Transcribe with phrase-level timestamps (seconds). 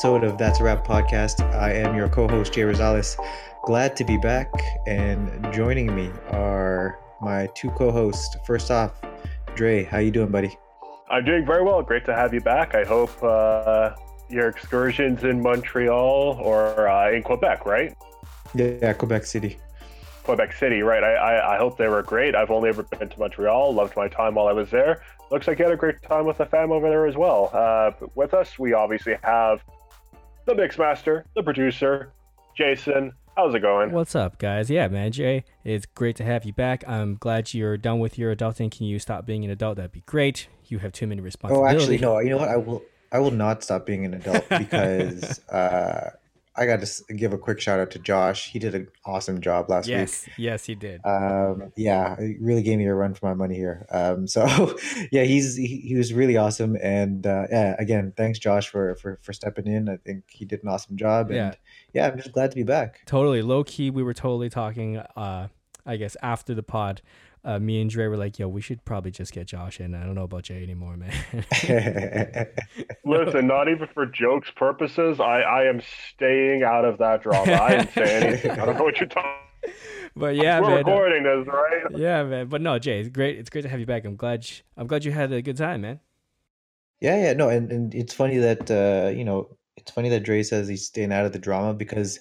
[0.00, 1.42] episode of That's a Wrap podcast.
[1.54, 3.22] I am your co-host Jay Rosales.
[3.64, 4.50] Glad to be back,
[4.86, 8.34] and joining me are my two co-hosts.
[8.46, 8.98] First off,
[9.56, 10.56] Dre, how you doing, buddy?
[11.10, 11.82] I'm doing very well.
[11.82, 12.74] Great to have you back.
[12.74, 13.90] I hope uh,
[14.30, 17.94] your excursions in Montreal or uh, in Quebec, right?
[18.54, 19.58] Yeah, yeah, Quebec City.
[20.22, 21.04] Quebec City, right?
[21.04, 22.34] I, I, I hope they were great.
[22.34, 23.74] I've only ever been to Montreal.
[23.74, 25.02] Loved my time while I was there.
[25.30, 27.50] Looks like you had a great time with the fam over there as well.
[27.52, 29.60] Uh, with us, we obviously have
[30.54, 32.12] the mixmaster, the producer,
[32.56, 33.12] Jason.
[33.36, 33.92] How's it going?
[33.92, 34.68] What's up, guys?
[34.68, 36.82] Yeah, man, Jay, it's great to have you back.
[36.88, 38.70] I'm glad you're done with your adulting.
[38.70, 39.76] Can you stop being an adult?
[39.76, 40.48] That'd be great.
[40.66, 41.60] You have too many responsibilities.
[41.60, 42.04] Oh, responsibilities.
[42.04, 42.18] actually, no.
[42.20, 42.48] You know what?
[42.48, 42.82] I will.
[43.12, 46.10] I will not stop being an adult because uh,
[46.60, 48.50] I got to give a quick shout out to Josh.
[48.50, 49.96] He did an awesome job last week.
[49.96, 51.00] Yes, yes, he did.
[51.04, 54.76] um yeah it really gave me a run for my money here um so
[55.10, 59.18] yeah he's he, he was really awesome and uh yeah again thanks josh for for
[59.22, 61.54] for stepping in i think he did an awesome job and Yeah.
[61.94, 63.88] yeah, i'm just glad to be back totally low key.
[63.90, 64.98] We were totally talking.
[64.98, 65.48] Uh,
[65.86, 67.00] I guess after the pod,
[67.44, 70.04] uh, me and Dre were like, "Yo, we should probably just get Josh in." I
[70.04, 71.12] don't know about Jay anymore, man.
[73.04, 75.80] Listen, not even for jokes purposes, I, I am
[76.14, 77.52] staying out of that drama.
[77.54, 78.50] I didn't say anything.
[78.52, 79.30] I don't know what you're talking.
[80.16, 80.74] but yeah, We're man.
[80.74, 81.84] uh, recording this, right?
[81.96, 82.48] yeah, man.
[82.48, 83.38] But no, Jay, it's great.
[83.38, 84.04] It's great to have you back.
[84.04, 84.48] I'm glad.
[84.48, 86.00] You, I'm glad you had a good time, man.
[87.00, 90.42] yeah yeah no and, and it's funny that uh you know it's funny that Dre
[90.42, 92.20] says he's staying out of the drama because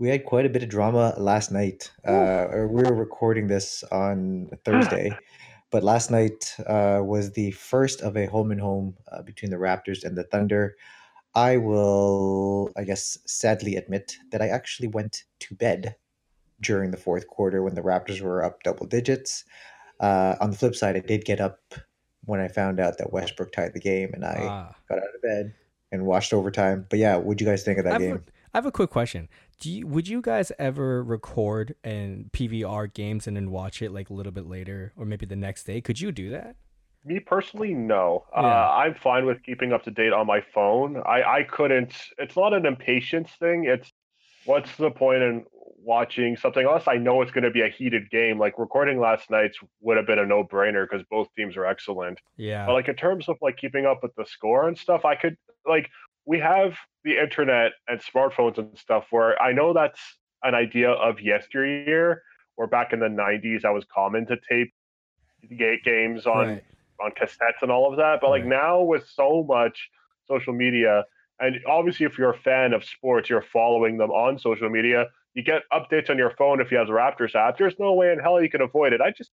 [0.00, 3.84] we had quite a bit of drama last night uh or we were recording this
[3.92, 5.16] on thursday
[5.70, 9.56] but last night uh was the first of a home and home uh, between the
[9.56, 10.74] raptors and the thunder
[11.32, 15.94] I will, I guess, sadly admit that I actually went to bed
[16.60, 19.44] during the fourth quarter when the Raptors were up double digits.
[20.00, 21.60] Uh, on the flip side, I did get up
[22.24, 24.74] when I found out that Westbrook tied the game, and I Ah.
[24.88, 25.54] got out of bed
[25.92, 26.86] and watched overtime.
[26.90, 28.24] But yeah, what'd you guys think of that have, game?
[28.52, 29.28] I have a quick question.
[29.60, 34.08] Do you, would you guys ever record and PVR games and then watch it like
[34.08, 35.82] a little bit later or maybe the next day?
[35.82, 36.56] Could you do that?
[37.04, 38.24] Me personally, no.
[38.32, 38.40] Yeah.
[38.40, 41.02] Uh, I'm fine with keeping up to date on my phone.
[41.06, 41.94] I, I couldn't.
[42.18, 43.64] It's not an impatience thing.
[43.66, 43.92] It's
[44.44, 45.44] what's the point in
[45.82, 48.38] watching something unless I know it's going to be a heated game.
[48.38, 52.18] Like recording last night's would have been a no brainer because both teams are excellent.
[52.36, 52.66] Yeah.
[52.66, 55.36] But like in terms of like keeping up with the score and stuff, I could
[55.66, 55.90] like
[56.30, 60.00] we have the internet and smartphones and stuff where I know that's
[60.44, 62.22] an idea of yesteryear.
[62.54, 64.72] Where back in the '90s, that was common to tape
[65.84, 66.64] games on right.
[67.00, 68.20] on cassettes and all of that.
[68.20, 69.90] But like now with so much
[70.28, 71.04] social media,
[71.40, 75.06] and obviously if you're a fan of sports, you're following them on social media.
[75.34, 77.58] You get updates on your phone if you have the Raptors app.
[77.58, 79.00] There's no way in hell you can avoid it.
[79.00, 79.32] I just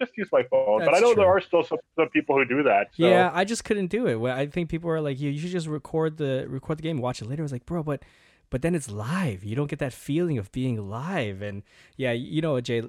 [0.00, 0.80] just use my phone.
[0.80, 2.88] but I That's know there are still some, some people who do that.
[2.94, 3.06] So.
[3.06, 4.30] Yeah, I just couldn't do it.
[4.30, 7.20] I think people are like, you, you should just record the record the game watch
[7.22, 7.42] it later.
[7.42, 8.02] I was like, bro, but
[8.50, 9.44] but then it's live.
[9.44, 11.42] You don't get that feeling of being live.
[11.42, 11.62] And
[11.96, 12.82] yeah, you know, Jay,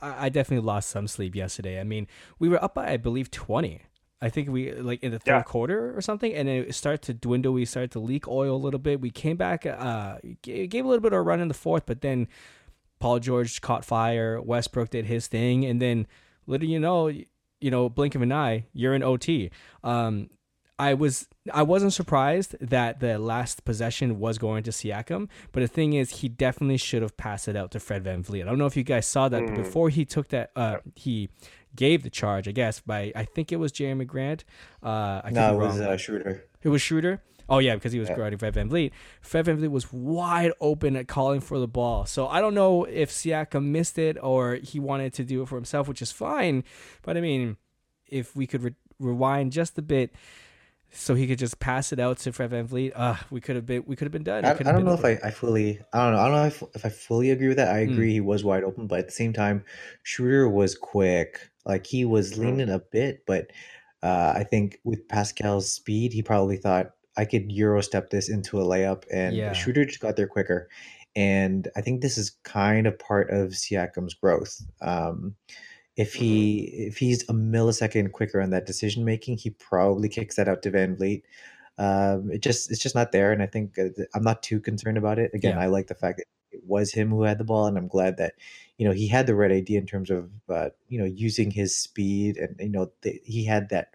[0.00, 1.80] I, I definitely lost some sleep yesterday.
[1.80, 2.06] I mean,
[2.38, 3.82] we were up by I believe twenty.
[4.20, 5.42] I think we like in the third Yeah.
[5.42, 7.52] quarter or something, and it started to dwindle.
[7.52, 8.98] We started to leak oil a little bit.
[9.00, 12.00] We came back, uh, gave a little bit of a run in the fourth, but
[12.00, 12.26] then
[12.98, 14.40] Paul George caught fire.
[14.40, 16.06] Westbrook did his thing, and then
[16.46, 19.50] little you know, you know, blink of an eye, you're in OT.
[19.82, 20.30] Um,
[20.78, 25.68] I was I wasn't surprised that the last possession was going to Siakam, but the
[25.68, 28.42] thing is, he definitely should have passed it out to Fred VanVleet.
[28.42, 29.56] I don't know if you guys saw that, but Mm.
[29.56, 31.30] before he took that, uh, he
[31.74, 34.44] gave the charge, I guess, by I think it was Jerami Grant.
[34.82, 36.44] Uh, I No, it was uh, Schroeder.
[36.62, 37.22] It was Schroeder.
[37.48, 38.16] Oh yeah, because he was Yeah.
[38.16, 38.90] guarding Fred VanVleet.
[39.20, 42.04] Fred VanVleet was wide open at calling for the ball.
[42.06, 45.54] So I don't know if Siakam missed it or he wanted to do it for
[45.56, 46.64] himself, which is fine.
[47.02, 47.56] But I mean,
[48.08, 50.12] if we could re- rewind just a bit,
[50.90, 53.84] so he could just pass it out to Fred VanVleet, uh, we could have been
[53.86, 54.44] we could have been done.
[54.44, 55.04] I, I don't know if.
[55.04, 57.56] I, I fully I don't know I don't know if, if I fully agree with
[57.58, 57.74] that.
[57.74, 57.92] I Mm.
[57.92, 59.64] agree he was wide open, but at the same time,
[60.02, 61.50] Schroeder was quick.
[61.64, 63.50] Like he was leaning a bit, but
[64.02, 68.60] uh, I think with Pascal's speed, he probably thought I could euro step this into
[68.60, 69.52] a layup, and Yeah.
[69.52, 70.68] Schroeder just got there quicker.
[71.14, 74.60] And I think this is kind of part of Siakam's growth.
[74.82, 75.34] Um,
[75.96, 80.48] if he if he's a millisecond quicker on that decision making, he probably kicks that
[80.48, 81.22] out to VanVleet.
[81.78, 84.98] Um, it just it's just not there, and I think uh, I'm not too concerned
[84.98, 85.30] about it.
[85.32, 85.62] Again, Yeah.
[85.62, 88.18] I like the fact that it was him who had the ball, and I'm glad
[88.18, 88.34] that
[88.76, 91.74] you know he had the right idea in terms of uh, you know using his
[91.76, 93.88] speed, and you know the, he had that.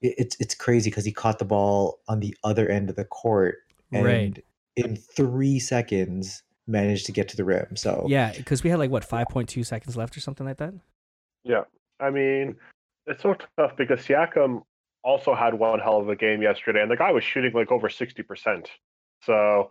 [0.00, 3.04] It- It's it's crazy because he caught the ball on the other end of the
[3.04, 3.58] court,
[3.92, 4.44] and Right.
[4.76, 7.76] in three seconds managed to get to the rim.
[7.76, 10.58] So Yeah, because we had like what five point two seconds left or something like
[10.58, 10.74] that.
[11.44, 11.64] Yeah.
[12.00, 12.56] I mean,
[13.06, 14.62] it's so tough because Siakam
[15.02, 17.88] also had one hell of a game yesterday, and the guy was shooting like over
[17.88, 18.68] 60%.
[19.22, 19.70] So,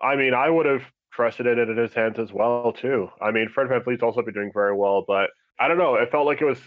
[0.00, 0.82] I mean, I would have
[1.12, 3.10] trusted it in his hands as well too.
[3.20, 5.96] I mean, Fred VanVleet's also been doing very well, but I don't know.
[5.96, 6.60] It felt like it was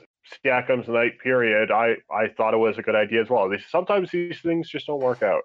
[0.45, 1.71] Siakam's night period.
[1.71, 3.51] I I thought it was a good idea as well.
[3.69, 5.43] Sometimes these things just don't work out.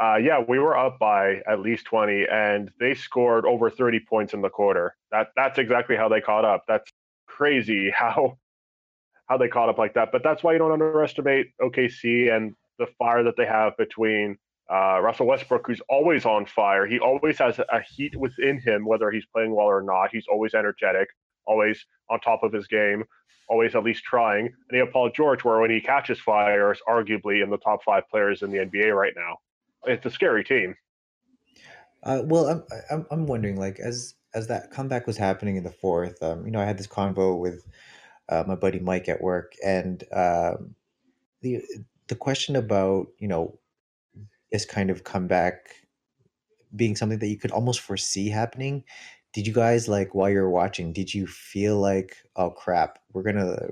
[0.00, 4.32] Uh, yeah, we were up by at least 20, and they scored over 30 points
[4.32, 4.94] in the quarter.
[5.10, 6.64] That that's exactly how they caught up.
[6.68, 6.90] That's
[7.26, 8.38] crazy how
[9.26, 10.10] how they caught up like that.
[10.12, 14.38] But that's why you don't underestimate OKC and the fire that they have between
[14.72, 16.86] uh, Russell Westbrook, who's always on fire.
[16.86, 20.10] He always has a heat within him, whether he's playing well or not.
[20.12, 21.08] He's always energetic,
[21.46, 23.04] always on top of his game,
[23.48, 24.46] always at least trying.
[24.46, 27.82] And you have Paul George, where when he catches fire, is arguably in the top
[27.84, 29.38] five players in the NBA right now.
[29.84, 30.74] It's a scary team.
[32.02, 35.70] Uh, well, I'm, I'm I'm wondering, like, as as that comeback was happening in the
[35.70, 37.66] fourth, um, you know, I had this convo with
[38.28, 40.74] uh, my buddy Mike at work, and um,
[41.42, 41.62] the
[42.08, 43.58] the question about you know
[44.52, 45.70] this kind of comeback
[46.76, 48.84] being something that you could almost foresee happening.
[49.32, 50.92] Did you guys like while you're watching?
[50.92, 53.68] Did you feel like, oh crap, we're gonna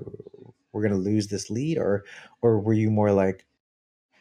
[0.71, 2.05] we're gonna lose this lead, or
[2.41, 3.45] or were you more like,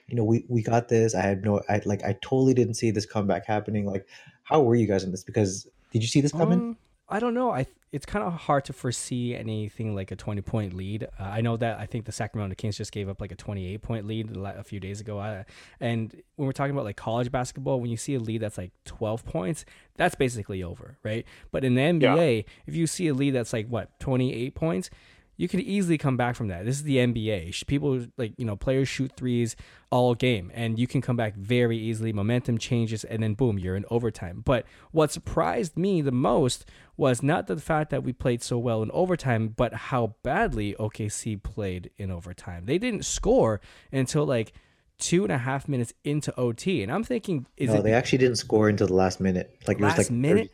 [0.06, 1.14] you know, we we got this.
[1.14, 3.86] I had no, I like, I totally didn't see this comeback happening.
[3.86, 4.06] Like,
[4.44, 5.24] how were you guys in this?
[5.24, 6.60] Because did you see this coming?
[6.60, 7.50] Um, I don't know.
[7.50, 11.04] I it's kind of hard to foresee anything like a 20 point lead.
[11.18, 13.80] Uh, I know that I think the Sacramento Kings just gave up like a 28
[13.80, 15.18] point lead a few days ago.
[15.18, 15.44] Uh,
[15.80, 18.72] and when we're talking about like college basketball, when you see a lead that's like
[18.84, 19.64] 12 points,
[19.94, 21.24] that's basically over, right?
[21.52, 22.52] But in the NBA, yeah.
[22.66, 24.90] if you see a lead that's like what 28 points,
[25.36, 26.64] you can easily come back from that.
[26.64, 27.66] This is the NBA.
[27.66, 29.56] People like, you know, players shoot threes
[29.90, 32.12] all game and you can come back very easily.
[32.12, 34.42] Momentum changes and then boom, you're in overtime.
[34.44, 36.64] But what surprised me the most
[36.96, 41.42] was not the fact that we played so well in overtime, but how badly OKC
[41.42, 42.64] played in overtime.
[42.64, 43.60] They didn't score
[43.92, 44.52] until like
[44.98, 47.82] two and a half minutes into OT, and I'm thinking, is no, it?
[47.82, 49.54] They actually didn't score until the last minute.
[49.66, 50.50] Like last it was like minute.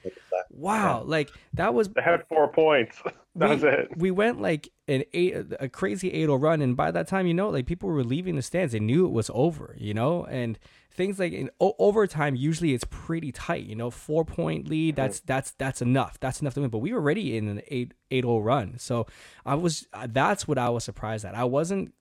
[0.50, 1.10] Wow, yeah.
[1.10, 1.88] like that was.
[1.88, 3.00] They had four points.
[3.34, 3.88] That's we, it.
[3.96, 7.48] We went like an eight, a crazy 8-0 run, and by that time, you know,
[7.48, 8.72] like people were leaving the stands.
[8.72, 10.58] They knew it was over, you know, and
[10.94, 13.90] things like in o- overtime usually it's pretty tight you know?
[13.90, 16.18] Four point lead that's that's that's enough.
[16.20, 16.70] That's enough to win.
[16.70, 18.78] But we were already in an 8 8 0 run.
[18.78, 19.06] So
[19.44, 21.34] i was uh, that's what i was surprised at.
[21.34, 21.94] I wasn't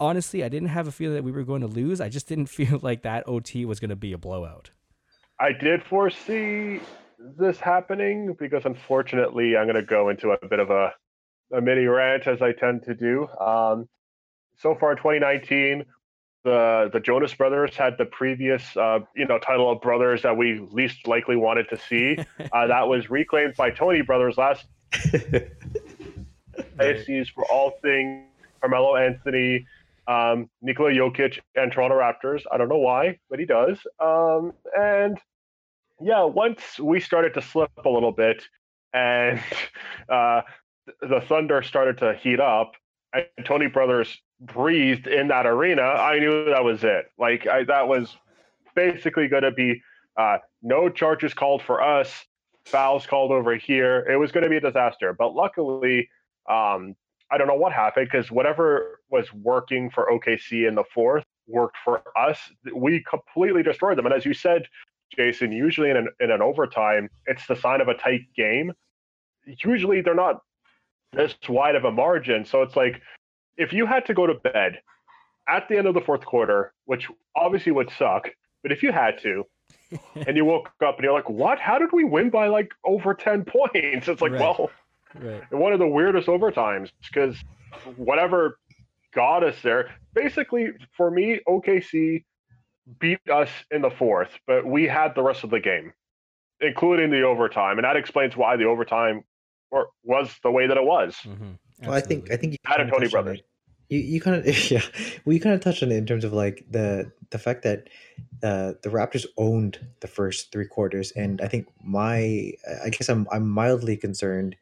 [0.00, 2.00] honestly i didn't have a feeling that we were going to lose.
[2.00, 4.70] I just didn't feel like that ot was going to be a blowout.
[5.38, 6.80] I did foresee
[7.38, 10.92] this happening because unfortunately I'm going to go into a bit of a,
[11.52, 13.26] a mini rant as I tend to do.
[13.40, 13.88] Um,
[14.56, 15.84] so far in 2019,
[16.44, 20.60] the the Jonas Brothers had the previous uh, you know title of brothers that we
[20.70, 22.18] least likely wanted to see.
[22.52, 24.66] Uh, that was reclaimed by Tony Brothers last.
[26.78, 28.26] ISCs for all things
[28.64, 29.66] Carmelo Anthony,
[30.06, 32.42] um, Nikola Jokic, and Toronto Raptors.
[32.50, 33.78] I don't know why, but he does.
[34.00, 35.18] Um, and
[36.00, 38.42] yeah, once we started to slip a little bit
[38.92, 39.40] and
[40.08, 40.42] uh,
[41.00, 42.72] the Thunder started to heat up,
[43.12, 47.06] and Tony Brothers breathed in that arena, I knew that was it.
[47.18, 48.16] Like I, that was
[48.74, 49.80] basically going to be
[50.18, 52.24] uh, no charges called for us,
[52.66, 54.06] fouls called over here.
[54.10, 55.12] It was going to be a disaster.
[55.12, 56.08] But luckily,
[56.50, 56.94] um,
[57.30, 61.76] I don't know what happened because whatever was working for OKC in the fourth worked
[61.84, 62.38] for us.
[62.74, 64.06] We completely destroyed them.
[64.06, 64.66] And as you said,
[65.16, 68.72] Jason, usually in an, in an overtime, it's the sign of a tight game.
[69.46, 70.42] Usually they're not
[71.12, 72.44] this wide of a margin.
[72.44, 73.00] So it's like
[73.56, 74.80] if you had to go to bed
[75.48, 78.28] at the end of the fourth quarter, which obviously would suck,
[78.62, 79.44] but if you had to,
[80.26, 81.58] and you woke up and you're like, what?
[81.58, 84.08] How did we win by like over 10 points?
[84.08, 84.40] It's like, right.
[84.40, 84.70] well,
[85.20, 85.52] right.
[85.52, 87.36] one of the weirdest overtimes because
[87.96, 88.58] whatever
[89.14, 92.24] got us there, basically for me, OKC
[92.98, 95.92] beat us in the fourth, but we had the rest of the game,
[96.60, 99.24] including the overtime, and that explains why the overtime
[99.70, 101.16] or was the way that it was.
[101.24, 101.52] Mm-hmm.
[101.82, 103.40] Well, I think I think you had a Tony Brothers.
[103.88, 104.82] You, you kind of yeah,
[105.24, 107.88] well, you kind of touched on it in terms of like the the fact that
[108.42, 112.52] uh, the Raptors owned the first three quarters, and I think my
[112.84, 114.56] I guess I'm I'm mildly concerned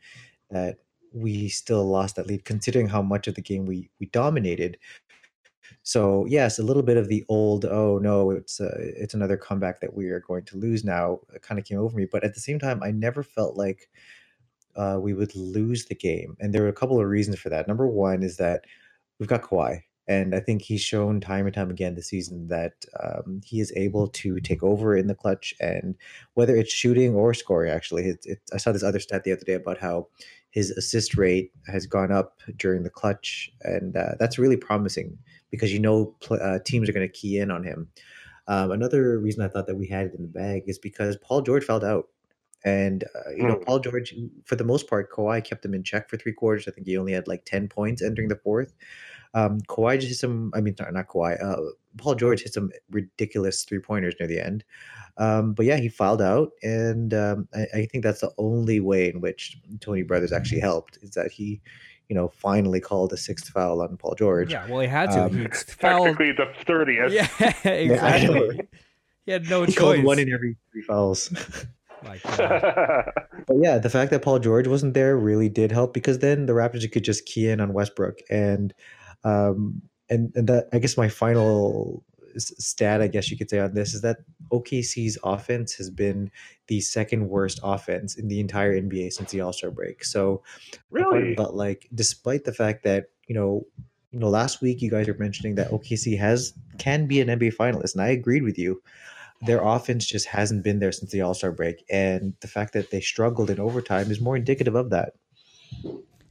[0.50, 0.78] that
[1.14, 4.78] we still lost that lead, considering how much of the game we we dominated.
[5.82, 9.80] So yes, a little bit of the old oh no, it's uh, it's another comeback
[9.80, 12.06] that we are going to lose now kind of came over me.
[12.10, 13.88] But at the same time, I never felt like
[14.76, 17.68] uh, we would lose the game, and there were a couple of reasons for that.
[17.68, 18.64] Number one is that
[19.18, 22.72] we've got Kawhi, and I think he's shown time and time again this season that
[23.00, 25.96] um, he is able to take over in the clutch, and
[26.34, 27.70] whether it's shooting or scoring.
[27.70, 30.08] Actually, it, it, I saw this other stat the other day about how
[30.50, 35.18] his assist rate has gone up during the clutch, and uh, that's really promising
[35.52, 37.86] because you know uh, teams are going to key in on him.
[38.48, 41.42] Um, another reason I thought that we had it in the bag is because Paul
[41.42, 42.08] George fouled out.
[42.64, 43.66] And, uh, you know, Mm.
[43.66, 46.66] Paul George, for the most part, Kawhi kept him in check for three quarters.
[46.68, 48.72] I think he only had like 10 points entering the fourth.
[49.34, 51.56] Um, Kawhi just hit some, I mean, not, not Kawhi, uh,
[51.96, 54.64] Paul George hit some ridiculous three pointers near the end.
[55.18, 56.50] Um, but yeah, he fouled out.
[56.62, 60.98] And um, I, I think that's the only way in which Tony Brothers actually helped
[61.02, 61.60] is that he,
[62.12, 64.52] you know, finally called a sixth foul on Paul George.
[64.52, 65.24] Yeah, well, he had to.
[65.24, 65.46] Um, he
[65.80, 66.08] fouled.
[66.08, 67.10] Technically the thirtieth.
[67.10, 67.26] Yeah,
[67.64, 68.68] Yeah, exactly.
[69.24, 69.78] He had no He choice.
[69.78, 71.30] called one in every three fouls.
[72.04, 73.12] My God.
[73.46, 76.52] But yeah, the fact that Paul George wasn't there really did help because then the
[76.52, 78.74] Raptors could just key in on Westbrook and
[79.24, 83.58] um and, and that I guess my final s- stat I guess you could say
[83.58, 84.18] on this is that
[84.50, 86.30] OKC's offense has been
[86.68, 90.04] the second worst offense in the entire NBA since the All-Star break.
[90.04, 90.42] So
[90.90, 91.34] really?
[91.34, 93.66] felt like despite the fact that, you know,
[94.10, 97.56] you know, last week you guys were mentioning that OKC has can be an NBA
[97.56, 98.82] finalist, and I agreed with you
[99.44, 102.90] their offense just hasn't been there since the All Star break, and the fact that
[102.90, 105.14] they struggled in overtime is more indicative of that.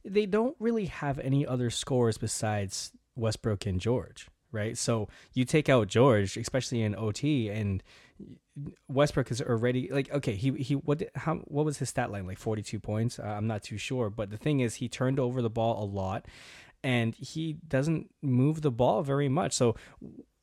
[0.04, 4.76] they don't really have any other scores besides Westbrook and George, right?
[4.78, 7.82] So you take out George, especially in OT, and
[8.88, 10.34] Westbrook is already like okay.
[10.34, 13.18] He he what how what was his stat line like forty two points?
[13.18, 15.86] Uh, I'm not too sure, but the thing is he turned over the ball a
[15.86, 16.26] lot,
[16.84, 19.54] and he doesn't move the ball very much.
[19.54, 19.74] So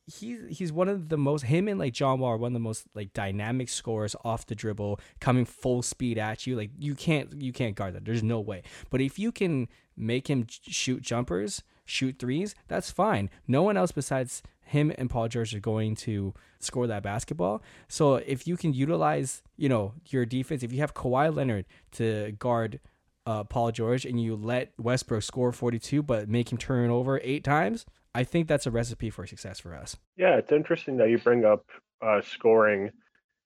[0.06, 2.60] he's he's one of the most him and like John Wall are one of the
[2.60, 6.56] most like dynamic scorers off the dribble, coming full speed at you.
[6.56, 8.04] Like you can't you can't guard that.
[8.04, 8.62] There's no way.
[8.90, 13.30] But if you can make him shoot jumpers, shoot threes, that's fine.
[13.46, 17.62] No one else besides him and Paul George are going to score that basketball.
[17.88, 22.32] So if you can utilize, you know, your defense, if you have Kawhi Leonard to
[22.38, 22.78] guard
[23.26, 27.42] uh, Paul George and you let Westbrook score 42 but make him turn over 8
[27.42, 29.96] times, I think that's a recipe for success for us.
[30.16, 31.64] Yeah, it's interesting that you bring up
[32.00, 32.90] uh, scoring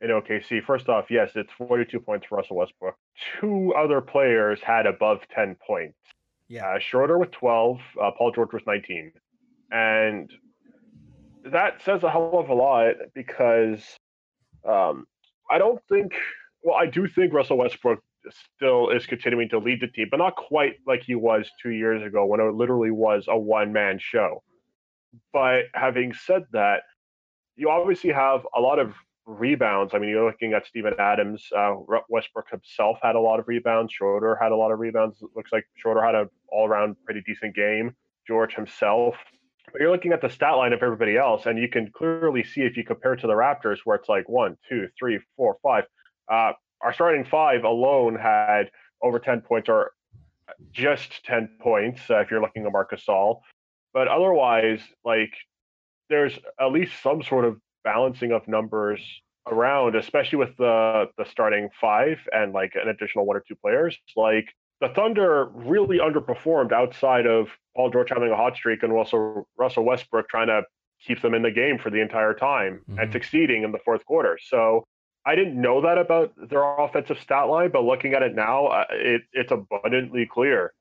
[0.01, 0.63] in OKC.
[0.65, 2.97] First off, yes, it's 42 points for Russell Westbrook.
[3.41, 5.97] Two other players had above 10 points.
[6.49, 6.67] Yeah.
[6.67, 9.13] Uh, Schroeder with 12, uh, Paul George was 19.
[9.71, 10.31] And
[11.45, 13.83] that says a hell of a lot because
[14.69, 15.07] um,
[15.51, 16.13] I don't think,
[16.63, 18.01] well, I do think Russell Westbrook
[18.57, 22.03] still is continuing to lead the team, but not quite like he was two years
[22.03, 24.43] ago when it literally was a one man show.
[25.33, 26.83] But having said that,
[27.57, 28.95] you obviously have a lot of
[29.26, 29.95] rebounds.
[29.95, 31.45] I mean, you're looking at Steven Adams.
[31.57, 31.75] Uh,
[32.09, 33.93] Westbrook himself had a lot of rebounds.
[33.93, 35.21] Schroeder had a lot of rebounds.
[35.23, 37.95] It looks like Schroeder had an all around pretty decent game.
[38.26, 39.16] George himself.
[39.73, 42.62] But you're looking at the stat line of everybody else, and you can clearly see
[42.62, 45.85] if you compare to the Raptors, where it's like one, two, three, four, five.
[46.31, 48.71] Uh, our starting five alone had
[49.02, 49.93] over 10 points, or
[50.73, 53.40] just 10 points uh, if you're looking at Marcus Gasol.
[53.93, 55.33] But otherwise, like
[56.11, 59.00] there's at least some sort of balancing of numbers
[59.47, 63.97] around, especially with the the starting five and like an additional one or two players.
[64.17, 64.49] Like
[64.81, 69.85] the Thunder really underperformed outside of Paul George having a hot streak and Russell Russell
[69.85, 70.62] Westbrook trying to
[71.07, 73.03] keep them in the game for the entire time Mhm.
[73.03, 74.38] and succeeding in the fourth quarter.
[74.41, 74.85] So
[75.26, 78.85] I didn't know that about their offensive stat line, but looking at it now, uh,
[78.91, 80.73] it, it's abundantly clear.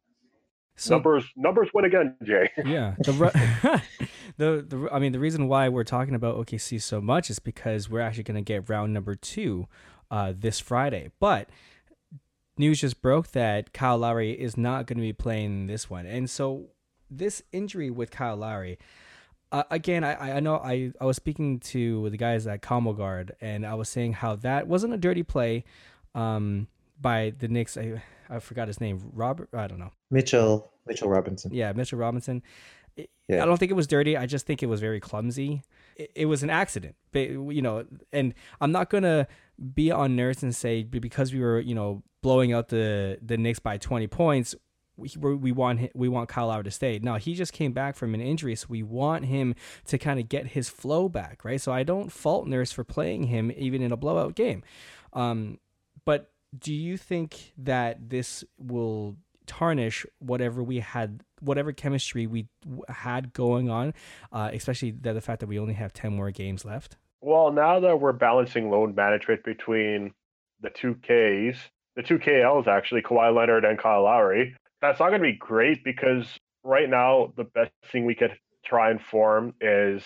[0.76, 2.50] So numbers numbers win again, Jay.
[2.66, 3.82] yeah, the,
[4.38, 7.90] the the I mean the reason why we're talking about OKC so much is because
[7.90, 9.68] we're actually going to get round number two
[10.12, 11.12] uh, this Friday.
[11.20, 11.50] But
[12.58, 16.30] news just broke that Kyle Lowry is not going to be playing this one, and
[16.30, 16.68] so
[17.10, 18.80] this injury with Kyle Lowry.
[19.52, 23.36] Uh, again, I I know I, I was speaking to the guys at Combo Guard,
[23.40, 25.64] and I was saying how that wasn't a dirty play
[26.16, 26.68] um,
[27.00, 27.78] by the Knicks.
[27.78, 29.12] I, I forgot his name.
[29.14, 29.50] Robert.
[29.54, 29.92] I don't know.
[30.10, 31.54] Mitchell Mitchell Robinson.
[31.54, 32.42] Yeah, Mitchell Robinson.
[32.98, 33.42] I- Yeah.
[33.44, 34.16] I don't think it was dirty.
[34.18, 35.62] I just think it was very clumsy.
[35.96, 39.28] It, it was an accident, but you know, and I'm not gonna
[39.74, 43.60] be on Nurse and say because we were you know blowing out the the Knicks
[43.60, 44.56] by 20 points.
[44.96, 47.00] We, we're- want we want Kyle Lowry to stay.
[47.02, 49.56] No, he just came back from an injury, so we want him
[49.88, 51.60] to kind of get his flow back, right?
[51.60, 54.62] So I don't fault Nurse for playing him even in a blowout game.
[55.14, 55.58] Um,
[56.06, 62.48] but do you think that this will tarnish whatever we had, whatever chemistry we
[62.88, 63.94] had going on,
[64.32, 66.98] uh, especially the, the fact that we only have 10 more games left?
[67.22, 70.14] Well, now that we're balancing load management between
[70.62, 71.58] the two Ks,
[71.96, 75.84] the two KLs actually, Kawhi Leonard and Kyle Lowry, that's not going to be great
[75.84, 76.26] because
[76.64, 80.04] right now the best thing we could try and form is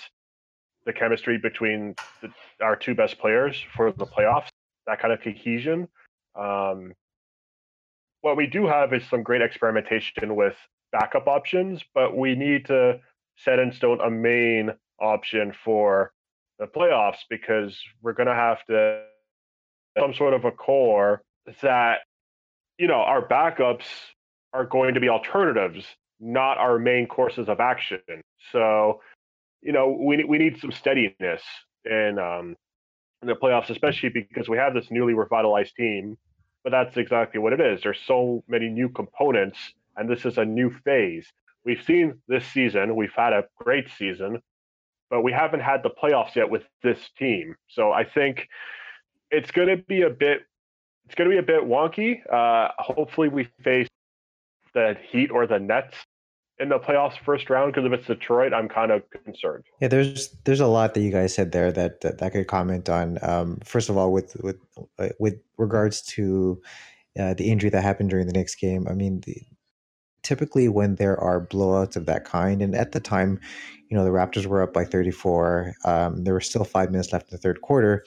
[0.86, 2.30] the chemistry between the,
[2.62, 4.48] our two best players for the playoffs,
[4.86, 5.88] that kind of cohesion.
[6.36, 6.94] Um,
[8.28, 10.56] what we do have is some great experimentation with
[10.92, 13.00] backup options, but we need to
[13.38, 16.12] set in stone a main option for
[16.60, 19.04] the playoffs because we're going to have to
[19.98, 21.22] some sort of a core
[21.62, 22.00] that
[22.78, 23.86] you know our backups
[24.52, 25.86] are going to be alternatives,
[26.20, 28.02] not our main courses of action.
[28.52, 29.00] So,
[29.62, 31.44] you know, we we need some steadiness
[31.86, 32.58] in um,
[33.22, 36.18] in the playoffs, especially because we have this newly revitalized team.
[36.64, 37.82] But that's exactly what it is.
[37.84, 39.58] There's so many new components,
[39.96, 41.28] and this is a new phase.
[41.64, 44.42] We've seen this season, we've had a great season,
[45.10, 47.56] but we haven't had the playoffs yet with this team.
[47.68, 48.48] So I think
[49.32, 50.42] it's going to be a bit
[51.06, 52.20] it's going to be a bit wonky.
[52.32, 53.88] Uh, hopefully, we face
[54.74, 55.96] the Heat or the Nets
[56.60, 59.64] in the playoffs first round because if it's Detroit, I'm kind of concerned.
[59.80, 62.90] Yeah, there's there's a lot that you guys said there that that, I could comment
[62.90, 63.20] on.
[63.22, 64.58] Um, first of all, with with
[64.98, 66.62] uh, with regards to
[67.20, 69.36] uh, the injury that happened during the next game, I mean, the,
[70.24, 73.40] typically when there are blowouts of that kind, and at the time,
[73.90, 75.76] you know, the Raptors were up by 34.
[75.86, 78.06] Um, there were still five minutes left in the third quarter.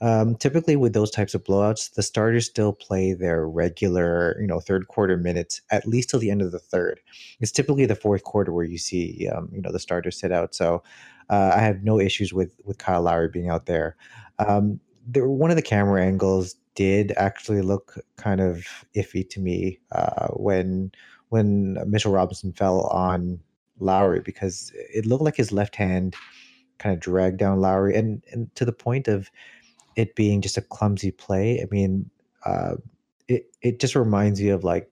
[0.00, 4.60] Um, typically, with those types of blowouts, the starters still play their regular, you know,
[4.60, 7.00] third quarter minutes at least till the end of the third.
[7.40, 10.54] It's typically the fourth quarter where you see, um, you know, the starters sit out.
[10.54, 10.82] So
[11.28, 13.96] uh, I have no issues with with Kyle Lowry being out there.
[14.38, 19.80] Um, there, one of the camera angles did actually look kind of iffy to me
[19.92, 20.92] uh, when
[21.28, 23.40] when Mitchell Robinson fell on
[23.80, 26.14] Lowry because it looked like his left hand
[26.78, 29.30] kind of dragged down Lowry, and and to the point of
[29.96, 31.60] it being just a clumsy play.
[31.60, 32.10] I mean,
[32.44, 32.76] uh,
[33.26, 34.90] it it just reminds you of like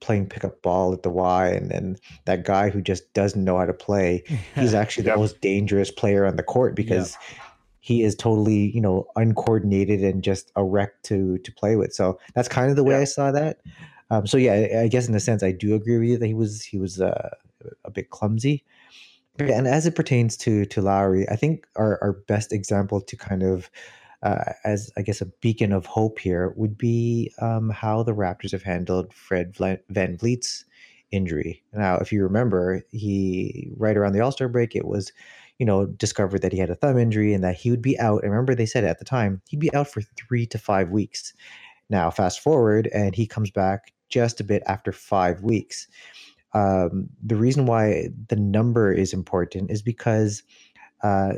[0.00, 3.66] playing pickup ball at the Y, and then that guy who just doesn't know how
[3.66, 4.24] to play.
[4.54, 7.16] He's actually the most dangerous player on the court because
[7.82, 11.94] he is totally you know uncoordinated and just a wreck to to play with.
[11.94, 13.00] So that's kind of the way Yeah.
[13.00, 13.60] I saw that.
[14.10, 16.26] Um, so yeah, I, I guess in a sense I do agree with you that
[16.26, 17.30] he was he was uh,
[17.84, 18.64] a bit clumsy.
[19.38, 23.42] And as it pertains to to Lowry, I think our, our best example to kind
[23.42, 23.70] of
[24.22, 28.52] uh, as I guess a beacon of hope here would be um, how the Raptors
[28.52, 30.64] have handled Fred VanVleet's
[31.10, 31.62] injury.
[31.72, 35.12] Now, if you remember, he right around the All Star break, it was
[35.58, 38.22] you know discovered that he had a thumb injury and that he would be out.
[38.24, 41.32] I remember they said at the time he'd be out for three to five weeks.
[41.88, 45.86] Now, fast forward, and he comes back just a bit after five weeks.
[46.52, 50.42] Um, the reason why the number is important is because
[51.02, 51.34] uh,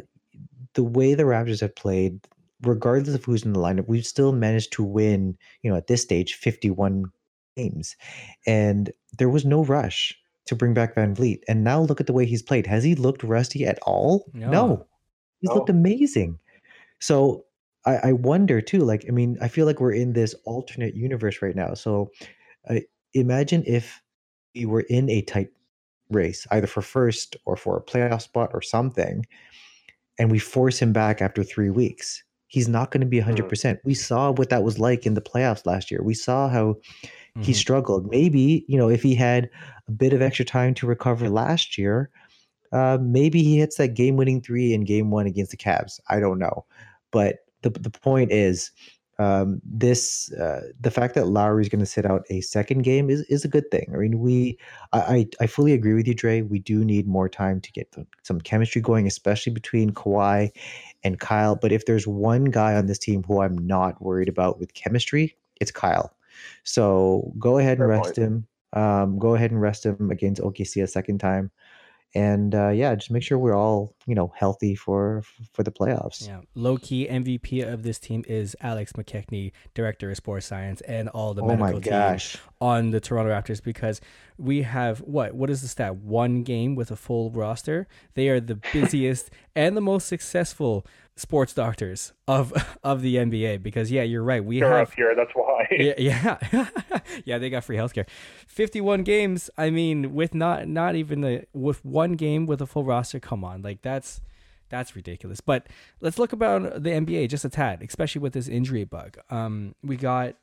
[0.75, 2.21] the way the Raptors have played,
[2.63, 6.03] regardless of who's in the lineup, we've still managed to win, you know, at this
[6.03, 7.05] stage, 51
[7.57, 7.97] games.
[8.47, 11.41] And there was no rush to bring back VanVleet.
[11.47, 12.67] And now look at the way he's played.
[12.67, 14.31] Has he looked rusty at all?
[14.51, 14.87] No.
[15.41, 15.57] He's No.
[15.57, 16.39] looked amazing.
[17.01, 17.45] So
[17.85, 21.43] I, I wonder too, like, I mean, I feel like we're in this alternate universe
[21.43, 21.75] right now.
[21.75, 22.11] So
[22.69, 22.81] uh,
[23.15, 24.03] imagine if
[24.55, 25.49] we were in a tight
[26.11, 29.25] race, either for first or for a playoff spot or something,
[30.19, 32.23] and we force him back after three weeks.
[32.49, 33.79] He's not going to be 100%.
[33.85, 36.03] We saw what that was like in the playoffs last year.
[36.03, 36.77] We saw how
[37.41, 37.57] he Mhm.
[37.57, 38.11] struggled.
[38.11, 39.49] Maybe, you know, if he had
[39.89, 42.11] a bit of extra time to recover last year,
[42.73, 45.99] uh, maybe he hits that game winning three in game one against the Cavs.
[46.09, 46.67] I don't know.
[47.11, 48.71] But the, the point is,
[49.23, 53.23] um, this uh, the fact that Lowry's going to sit out a second game is,
[53.23, 53.91] is a good thing.
[53.95, 54.59] I mean, we
[54.93, 56.43] I, I I fully agree with you, Dre.
[56.43, 60.51] We do need more time to get the, some chemistry going, especially between Kawhi
[61.05, 61.57] and Kyle.
[61.57, 65.37] But if there's one guy on this team who I'm not worried about with chemistry,
[65.61, 66.15] it's Kyle.
[66.65, 68.19] So go ahead and Fair rest point.
[68.19, 68.47] him.
[68.75, 71.51] Um, go ahead and rest him against OKC a second time,
[72.15, 75.23] and uh, yeah, just make sure we're all you know healthy for
[75.53, 76.27] for the playoffs.
[76.27, 81.09] Yeah, low key MVP of this team is Alex McKechnie, director of sports science, and
[81.11, 82.19] all the oh medical team
[82.61, 84.01] on the Toronto Raptors because
[84.37, 85.35] we have what?
[85.35, 85.97] What is the stat?
[85.97, 87.87] One game with a full roster.
[88.15, 92.53] They are the busiest and the most successful sports doctors of
[92.85, 93.63] of the NBA.
[93.63, 94.45] Because yeah, you're right.
[94.45, 95.15] We You're have up here.
[95.15, 95.67] That's why.
[95.71, 95.95] yeah,
[96.53, 97.39] yeah, yeah.
[97.39, 98.09] They got free healthcare.
[98.47, 99.51] Fifty-one games.
[99.57, 103.21] I mean, with not not even the with one game with a full roster.
[103.21, 104.21] Come on, like that's
[104.69, 105.41] that's ridiculous.
[105.41, 105.67] But
[106.01, 109.19] let's look about the NBA just a tad, especially with this injury bug.
[109.31, 110.35] Um, we got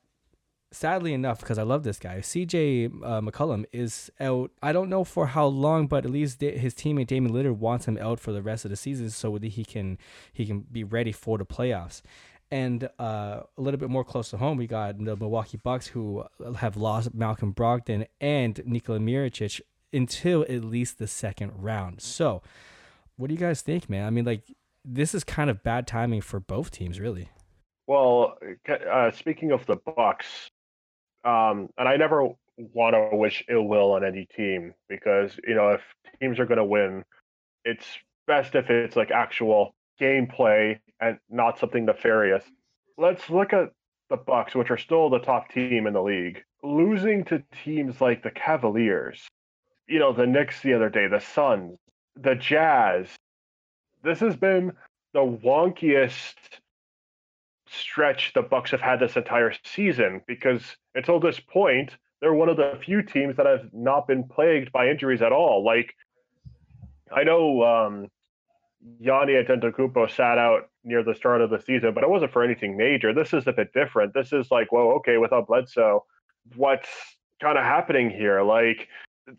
[0.71, 2.19] sadly enough because I love this guy.
[2.19, 4.51] CJ uh, McCollum is out.
[4.61, 7.97] I don't know for how long, but at least his teammate Damian Lillard wants him
[7.97, 9.97] out for the rest of the season so that he can
[10.31, 12.01] he can be ready for the playoffs.
[12.51, 16.25] And uh, a little bit more close to home, we got the Milwaukee Bucks who
[16.57, 19.61] have lost Malcolm Brogdon and Nikola Mirotic
[19.93, 22.01] until at least the second round.
[22.01, 22.41] So,
[23.17, 24.05] what do you guys think, man?
[24.05, 24.43] I mean, like
[24.83, 27.29] this is kind of bad timing for both teams, really.
[27.85, 28.37] Well,
[28.69, 30.51] uh, speaking of the Bucks,
[31.23, 35.69] um, and I never want to wish ill will on any team because you know
[35.69, 35.81] if
[36.19, 37.03] teams are going to win,
[37.63, 37.85] it's
[38.27, 42.43] best if it's like actual gameplay and not something nefarious.
[42.97, 43.69] Let's look at
[44.09, 48.23] the Bucks, which are still the top team in the league, losing to teams like
[48.23, 49.27] the Cavaliers,
[49.87, 51.77] you know, the Knicks the other day, the Suns,
[52.15, 53.07] the Jazz.
[54.03, 54.73] This has been
[55.13, 56.35] the wonkiest
[57.71, 60.63] stretch the Bucks have had this entire season because
[60.95, 64.89] until this point, they're one of the few teams that have not been plagued by
[64.89, 65.63] injuries at all.
[65.63, 65.95] Like
[67.11, 68.07] I know um,
[68.99, 72.77] Yanni Antetokounmpo sat out near the start of the season, but it wasn't for anything
[72.77, 73.13] major.
[73.13, 74.13] This is a bit different.
[74.13, 76.05] This is like, well, okay, without Bledsoe,
[76.55, 76.89] what's
[77.41, 78.41] kind of happening here?
[78.41, 78.87] Like,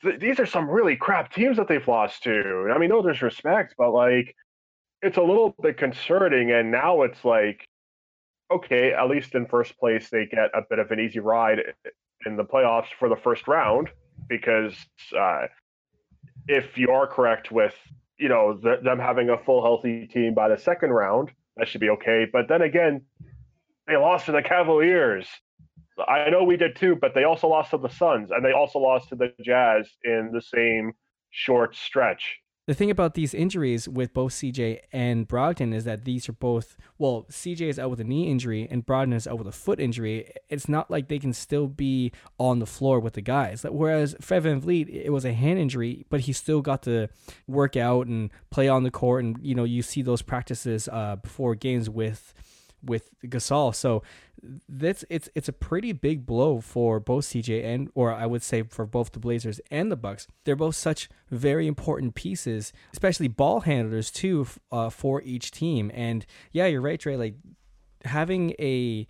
[0.03, 2.71] th- these are some really crap teams that they've lost to.
[2.75, 4.35] I mean, no disrespect, but like,
[5.03, 6.53] it's a little bit concerning.
[6.53, 7.67] And now it's like,
[8.51, 11.61] okay, at least in first place, they get a bit of an easy ride
[12.27, 13.89] in the playoffs for the first round
[14.29, 14.75] because
[15.19, 15.47] uh,
[16.49, 17.75] if you are correct with
[18.19, 21.81] you know th- them having a full healthy team by the second round, that should
[21.81, 22.27] be okay.
[22.31, 23.03] But then again,
[23.87, 25.27] they lost to the Cavaliers.
[26.09, 28.79] I know we did too, but they also lost to the Suns and they also
[28.79, 30.93] lost to the Jazz in the same
[31.31, 36.29] short stretch the thing about these injuries with both CJ and Brogdon is that these
[36.29, 39.49] are both well, CJ is out with a knee injury and Brogdon is out with
[39.49, 40.31] a foot injury.
[40.49, 43.65] It's not like they can still be on the floor with the guys.
[43.69, 47.09] Whereas Fred VanVleet, it was a hand injury, but he still got to
[47.49, 49.25] work out and play on the court.
[49.25, 52.35] And you know, you see those practices uh, before games with
[52.83, 53.75] with Gasol.
[53.75, 54.03] So
[54.69, 58.63] that's it's it's a pretty big blow for both CJ and or I would say
[58.63, 60.27] for both the Blazers and the Bucks.
[60.45, 65.91] They're both such very important pieces, especially ball handlers too uh, for each team.
[65.95, 67.17] And yeah, you're right, Trey.
[67.17, 67.35] Like
[68.05, 69.07] having a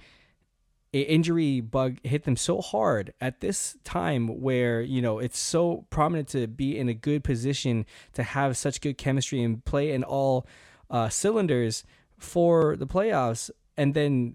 [0.93, 5.87] a injury bug hit them so hard at this time where you know it's so
[5.91, 10.03] prominent to be in a good position to have such good chemistry and play in
[10.03, 10.47] all
[10.91, 11.85] uh, cylinders
[12.19, 14.35] for the playoffs and then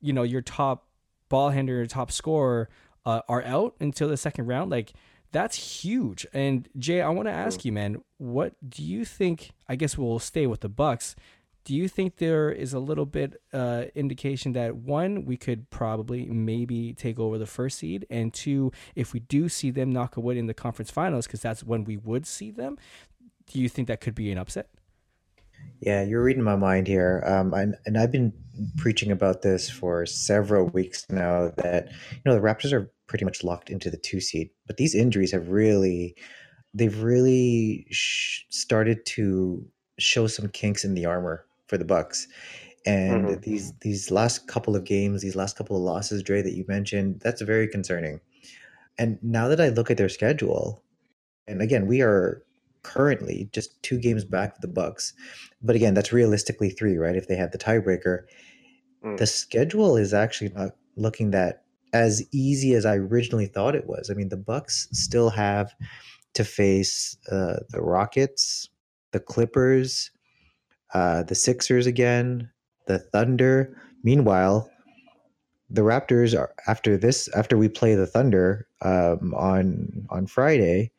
[0.00, 0.86] you know your top
[1.28, 2.68] ball handler, your top scorer
[3.04, 4.92] uh, are out until the second round, like
[5.32, 6.26] that's huge.
[6.32, 9.52] And Jay, I want to ask you, man, what do you think?
[9.68, 11.14] I guess we'll stay with the Bucks.
[11.64, 16.24] Do you think there is a little bit uh, indication that one, we could probably
[16.24, 20.20] maybe take over the first seed, and two, if we do see them knock a
[20.20, 22.78] win in the conference finals, because that's when we would see them,
[23.46, 24.70] do you think that could be an upset?
[25.80, 27.22] Yeah, you're reading my mind here.
[27.26, 28.32] Um, and, and I've been
[28.76, 33.44] preaching about this for several weeks now that, you know, the Raptors are pretty much
[33.44, 36.16] locked into the two seed, but these injuries have really,
[36.74, 39.64] they've really sh- started to
[39.98, 42.26] show some kinks in the armor for the Bucks.
[42.86, 43.40] And mm-hmm.
[43.40, 47.20] these these last couple of games, these last couple of losses, Dre, that you mentioned,
[47.20, 48.20] that's very concerning.
[48.98, 50.82] And now that I look at their schedule,
[51.46, 52.42] and again, we are
[52.88, 55.12] currently just two games back of the Bucks.
[55.60, 57.16] But again, that's realistically three, right?
[57.16, 58.20] If they have the tiebreaker,
[59.04, 59.16] mm.
[59.18, 64.10] the schedule is actually not looking that as easy as I originally thought it was.
[64.10, 65.74] I mean, the Bucks still have
[66.34, 68.70] to face uh, the Rockets,
[69.12, 70.10] the Clippers,
[70.94, 72.50] uh, the Sixers again,
[72.86, 73.76] the Thunder.
[74.02, 74.70] Meanwhile,
[75.68, 80.90] the Raptors are after this after we play the Thunder um, on on Friday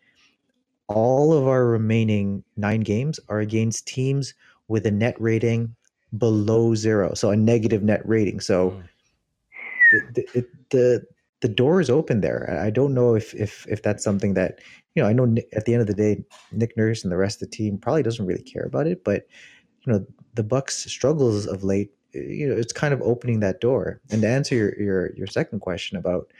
[0.89, 4.34] all of our remaining nine games are against teams
[4.67, 5.75] with a net rating
[6.17, 8.39] below zero, so a negative net rating.
[8.39, 10.17] So mm.
[10.17, 11.06] it, it, the
[11.41, 12.60] the door is open there.
[12.62, 14.60] I don't know if if if that's something that
[14.95, 15.08] you know.
[15.08, 17.56] I know at the end of the day, Nick Nurse and the rest of the
[17.56, 19.28] team probably doesn't really care about it, but
[19.86, 21.91] you know the Bucks' struggles of late.
[22.13, 24.02] You know, it's kind of opening that door.
[24.10, 26.32] And to answer your your your second question about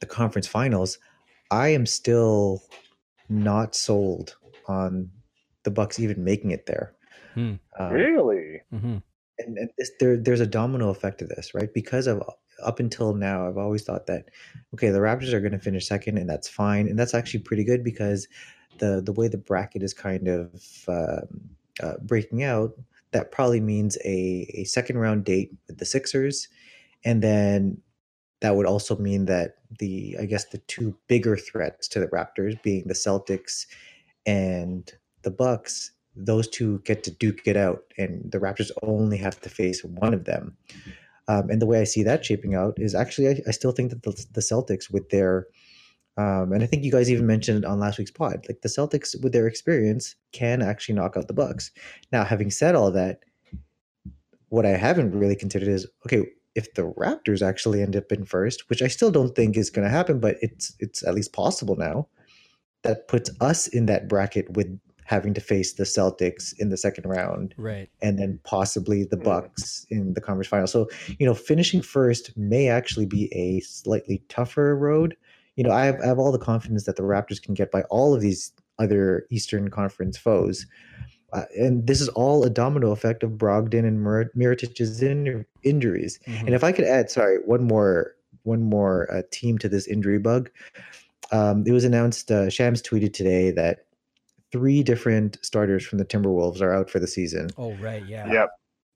[0.00, 0.98] the conference finals,
[1.52, 2.64] I am still
[3.32, 5.10] not sold on
[5.64, 6.94] the Bucks even making it there.
[7.34, 7.54] Hmm.
[7.78, 8.60] Um, really?
[8.72, 8.98] Mm-hmm.
[9.38, 11.72] And, and this, there, there's a domino effect to this, right?
[11.72, 12.22] Because of
[12.62, 14.26] up until now, I've always thought that
[14.74, 17.64] okay, the Raptors are going to finish second, and that's fine, and that's actually pretty
[17.64, 18.28] good because
[18.78, 21.22] the the way the bracket is kind of uh,
[21.82, 22.72] uh, breaking out,
[23.12, 26.48] that probably means a, a second round date with the Sixers,
[27.04, 27.78] and then
[28.42, 32.60] that would also mean that the I guess the two bigger threats to the Raptors
[32.62, 33.66] being the Celtics
[34.26, 39.40] and the Bucks, those two get to duke it out, and the Raptors only have
[39.42, 40.56] to face one of them.
[41.28, 43.90] Um, and the way I see that shaping out is actually I, I still think
[43.90, 45.46] that the, the Celtics with their
[46.16, 49.14] um, and I think you guys even mentioned on last week's pod, like the Celtics
[49.22, 51.70] with their experience can actually knock out the Bucks.
[52.10, 53.20] Now, having said all that,
[54.48, 58.68] what I haven't really considered is okay, if the Raptors actually end up in first,
[58.68, 61.76] which I still don't think is going to happen, but it's it's at least possible
[61.76, 62.08] now.
[62.82, 67.08] That puts us in that bracket with having to face the Celtics in the second
[67.08, 69.24] round, right, and then possibly the hmm.
[69.24, 70.66] Bucks in the conference final.
[70.66, 70.88] So
[71.18, 75.16] you know, finishing first may actually be a slightly tougher road.
[75.56, 77.82] You know, I have, I have all the confidence that the Raptors can get by
[77.82, 80.66] all of these other Eastern Conference foes.
[81.32, 86.18] Uh, and this is all a domino effect of Brogdon and Mir- Mirotic's in- injuries.
[86.26, 86.46] Mm-hmm.
[86.46, 88.14] And if I could add, sorry, one more
[88.44, 90.50] one more uh, team to this injury bug.
[91.30, 92.30] Um, it was announced.
[92.30, 93.86] Uh, Shams tweeted today that
[94.50, 97.48] three different starters from the Timberwolves are out for the season.
[97.56, 98.30] Oh right, yeah.
[98.30, 98.50] Yep.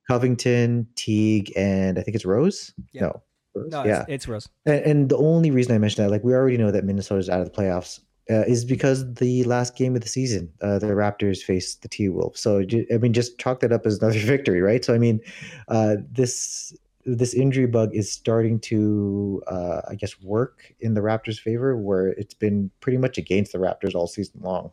[0.08, 2.72] Covington, Teague, and I think it's Rose.
[2.92, 3.02] Yep.
[3.02, 3.22] No.
[3.54, 3.72] Rose?
[3.72, 4.48] No, yeah, it's, it's Rose.
[4.66, 7.40] And, and, the only reason I mentioned that, like, we already know that Minnesota's out
[7.40, 11.42] of the playoffs, uh, is because the last game of the season, uh, the Raptors
[11.42, 12.40] faced the T Wolves.
[12.40, 12.60] So
[12.92, 14.84] I mean, just chalk that up as another victory, right?
[14.84, 15.20] So I mean,
[15.68, 21.38] uh, this this injury bug is starting to, uh, I guess, work in the Raptors'
[21.38, 24.72] favor, where it's been pretty much against the Raptors all season long.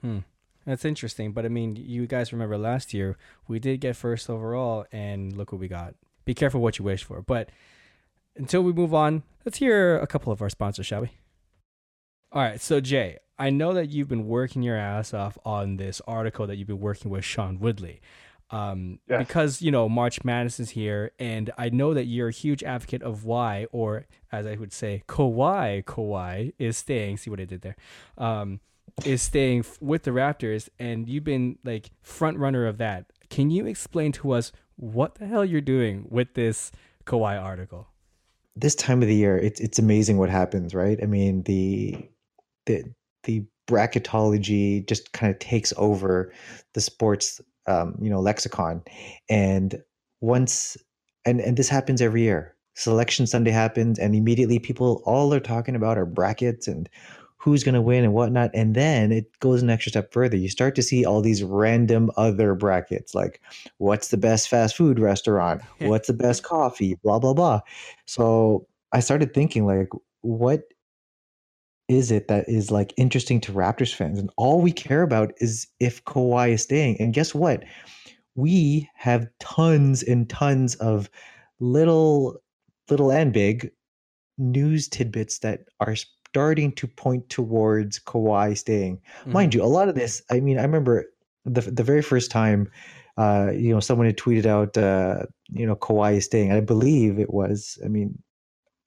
[0.00, 0.18] Hmm.
[0.64, 1.32] That's interesting.
[1.32, 5.50] But I mean, you guys remember last year, we did get first overall, and look
[5.50, 5.94] what we got.
[6.24, 7.20] Be careful what you wish for.
[7.20, 7.50] But
[8.36, 11.10] until we move on, let's hear a couple of our sponsors, shall we?
[12.34, 12.60] All right.
[12.60, 16.56] So, Jay, I know that you've been working your ass off on this article that
[16.56, 18.00] you've been working with Sean Woodley
[18.50, 19.20] um, yes.
[19.20, 23.02] because you know March Madness is here, and I know that you're a huge advocate
[23.02, 27.18] of why, or as I would say, Kawhi, Kawhi is staying.
[27.18, 27.76] See what I did there?
[28.18, 28.60] Um,
[29.04, 33.06] is staying f- with the Raptors, and you've been like front runner of that.
[33.30, 36.70] Can you explain to us what the hell you're doing with this
[37.06, 37.88] Kawhi article?
[38.56, 40.98] This time of the year, it's it's amazing what happens, right?
[41.02, 42.08] I mean the
[42.66, 42.84] the
[43.24, 46.32] the bracketology just kind of takes over
[46.74, 48.82] the sports um, you know lexicon.
[49.28, 49.82] And
[50.20, 50.76] once
[51.24, 52.54] and and this happens every year.
[52.76, 56.88] Selection sunday happens and immediately people all they're talking about are brackets and
[57.36, 60.36] who's going to win and whatnot and then it goes an extra step further.
[60.36, 63.40] You start to see all these random other brackets like
[63.78, 65.62] what's the best fast food restaurant?
[65.78, 66.98] What's the best coffee?
[67.02, 67.60] Blah blah blah.
[68.06, 69.88] So i started thinking like
[70.22, 70.62] what
[71.88, 74.18] is it that is like interesting to Raptors fans?
[74.18, 77.00] And all we care about is if Kawhi is staying.
[77.00, 77.64] And guess what?
[78.34, 81.10] We have tons and tons of
[81.60, 82.36] little,
[82.90, 83.70] little and big
[84.38, 88.96] news tidbits that are starting to point towards Kawhi staying.
[88.96, 89.32] Mm-hmm.
[89.32, 91.06] Mind you, a lot of this, I mean, I remember
[91.44, 92.70] the the very first time
[93.16, 96.52] uh, you know, someone had tweeted out, uh, you know, Kawhi is staying.
[96.52, 97.78] I believe it was.
[97.84, 98.20] I mean,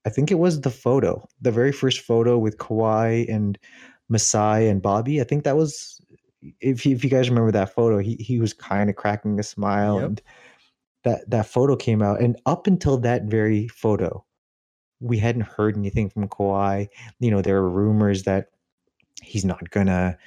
[0.08, 3.60] I think it was the photo, the very first photo with Kawhi and
[4.08, 5.20] Masai and Bobby.
[5.20, 6.00] I think that was
[6.62, 9.44] if you, if you guys remember that photo, he he was kind of cracking a
[9.44, 10.06] smile yep.
[10.06, 10.22] and
[11.04, 14.24] that that photo came out and up until that very photo,
[15.02, 16.88] we hadn't heard anything from Kawhi.
[17.20, 18.46] You know, there were rumors that
[19.22, 20.18] he's not gonna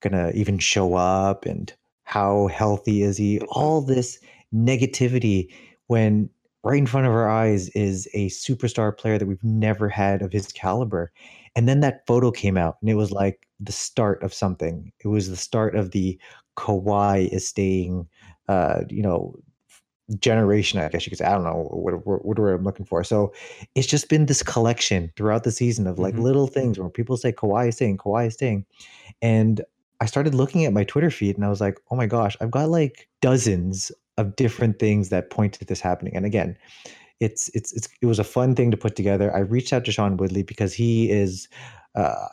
[0.00, 1.72] gonna even show up and
[2.04, 3.40] how healthy is he?
[3.48, 4.20] All this
[4.54, 5.52] negativity
[5.88, 6.30] when
[6.64, 10.32] right in front of our eyes is a superstar player that we've never had of
[10.32, 11.12] his caliber.
[11.54, 14.90] And then that photo came out, and it was like the start of something.
[15.04, 16.18] It was the start of the
[16.56, 18.08] Kawhi is staying,
[18.48, 19.36] uh, you know,
[20.18, 20.80] generation.
[20.80, 21.26] I guess you could say.
[21.26, 23.04] I don't know what, what, what I'm looking for.
[23.04, 23.32] So
[23.74, 26.24] it's just been this collection throughout the season of like mm-hmm.
[26.24, 28.64] little things where people say Kawhi is staying, Kawhi is staying,
[29.22, 29.60] and
[30.00, 32.50] I started looking at my Twitter feed, and I was like, oh my gosh, I've
[32.50, 36.16] got like dozens of different things that point to this happening.
[36.16, 36.56] And again,
[37.20, 39.34] it's it's, it's it was a fun thing to put together.
[39.34, 41.48] I reached out to Sean Woodley because he is
[41.94, 42.28] uh,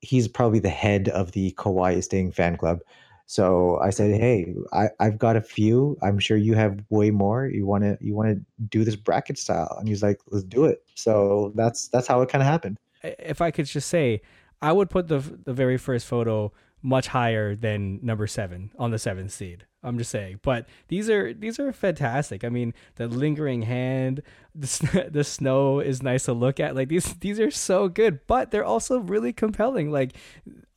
[0.00, 2.80] he's probably the head of the Kawhi staying fan club.
[3.26, 5.96] So I said, "Hey, I, I've got a few.
[6.02, 7.46] I'm sure you have way more.
[7.46, 10.64] You want to you want to do this bracket style?" And he's like, "Let's do
[10.64, 12.78] it." So that's that's how it kind of happened.
[13.02, 14.22] If I could just say,
[14.60, 18.98] I would put the the very first photo much higher than number seven on the
[18.98, 19.66] seventh seed.
[19.84, 22.44] I'm just saying, but these are these are fantastic.
[22.44, 24.22] I mean, the lingering hand,
[24.54, 26.76] the the snow is nice to look at.
[26.76, 29.90] Like these these are so good, but they're also really compelling.
[29.90, 30.12] Like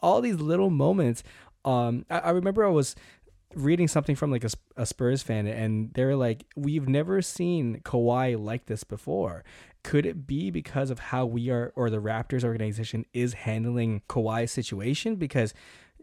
[0.02, 1.24] all these little moments.
[1.64, 2.96] Um, I, I remember I was
[3.56, 8.42] reading something from like a, a Spurs fan, and they're like, "We've never seen Kawhi
[8.44, 9.44] like this before."
[9.84, 14.52] Could it be because of how we are, or the Raptors organization is handling Kawhi's
[14.52, 15.16] situation?
[15.16, 15.54] Because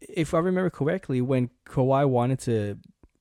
[0.08, 2.78] if I remember correctly, when Kawhi wanted to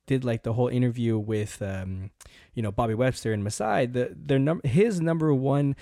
[0.08, 2.12] did like the whole interview with um,
[2.54, 5.76] you know Bobby Webster and Masai, the their num- his number one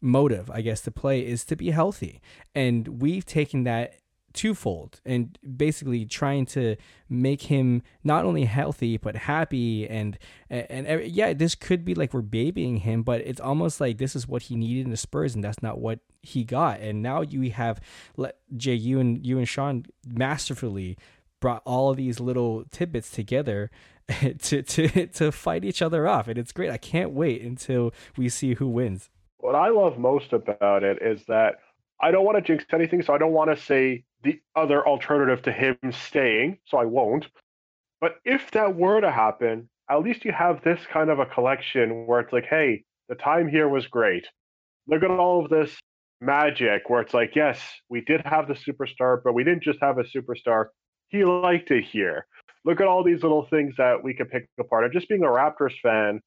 [0.00, 2.20] motive, I guess, to play is to be healthy,
[2.54, 3.94] and we've taken that
[4.34, 6.76] twofold and basically trying to
[7.08, 10.18] make him not only healthy but happy and,
[10.50, 14.14] and and, yeah this could be like we're babying him but it's almost like this
[14.14, 17.22] is what he needed in the Spurs and that's not what he got and now
[17.22, 17.80] you have
[18.16, 20.98] let Jay you and you and Sean masterfully
[21.40, 23.70] brought all of these little tidbits together
[24.38, 26.70] to to to fight each other off, and it's great.
[26.70, 29.10] I can't wait until we see who wins.
[29.38, 31.56] What I love most about it is that
[32.00, 35.42] I don't want to jinx anything, so I don't want to say the other alternative
[35.42, 37.26] to him staying, so I won't.
[38.00, 42.06] But if that were to happen, at least you have this kind of a collection
[42.06, 44.26] where it's like, hey, the time here was great.
[44.86, 45.74] Look at all of this
[46.20, 49.98] magic where it's like, yes, we did have the superstar, but we didn't just have
[49.98, 50.66] a superstar.
[51.08, 52.26] He liked it here.
[52.64, 54.84] Look at all these little things that we could pick apart.
[54.84, 56.20] And just being a Raptors fan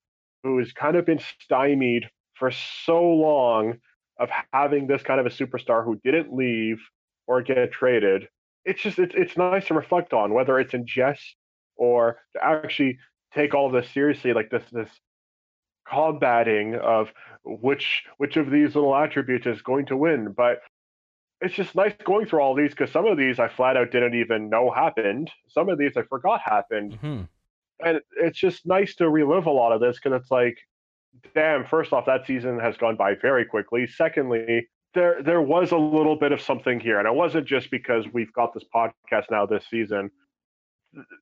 [0.43, 2.51] who has kind of been stymied for
[2.85, 3.79] so long
[4.19, 6.79] of having this kind of a superstar who didn't leave
[7.27, 8.27] or get traded,
[8.65, 11.35] it's just it's it's nice to reflect on whether it's in jest
[11.75, 12.97] or to actually
[13.33, 14.89] take all of this seriously, like this this
[15.89, 17.11] combating of
[17.43, 20.33] which which of these little attributes is going to win.
[20.35, 20.59] But
[21.39, 24.15] it's just nice going through all these because some of these I flat out didn't
[24.15, 25.29] even know happened.
[25.47, 26.93] Some of these I forgot happened.
[26.93, 27.23] Mm-hmm.
[27.85, 30.57] And it's just nice to relive a lot of this because it's like,
[31.35, 33.85] damn, first off, that season has gone by very quickly.
[33.85, 36.99] Secondly, there there was a little bit of something here.
[36.99, 40.11] And it wasn't just because we've got this podcast now this season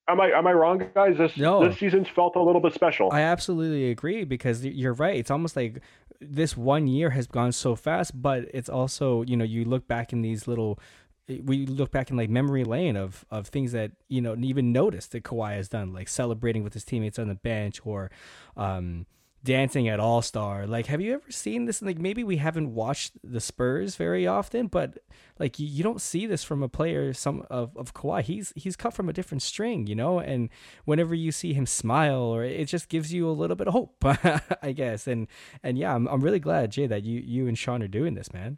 [0.08, 1.18] am I am I wrong, guys?
[1.18, 1.68] This no.
[1.68, 3.12] this season's felt a little bit special.
[3.12, 5.18] I absolutely agree because you're right.
[5.18, 5.82] It's almost like
[6.22, 10.14] this one year has gone so fast, but it's also you know you look back
[10.14, 10.80] in these little.
[11.28, 15.12] We look back in like memory lane of of things that you know even noticed
[15.14, 18.12] that Kawhi has done, like celebrating with his teammates on the bench, or
[18.56, 19.08] um,
[19.46, 20.68] dancing at All Star.
[20.68, 21.82] Like, have you ever seen this?
[21.82, 24.98] Like, maybe we haven't watched the Spurs very often, but
[25.40, 28.24] like you, you don't see this from a player some of, of Kawhi.
[28.24, 30.20] He's he's cut from a different string, you know.
[30.20, 30.50] And
[30.84, 33.96] whenever you see him smile, or it just gives you a little bit of hope,
[34.62, 35.08] I guess.
[35.08, 35.28] And
[35.64, 38.34] and yeah, I'm I'm really glad Jay that you you and Sean are doing this,
[38.34, 38.58] man.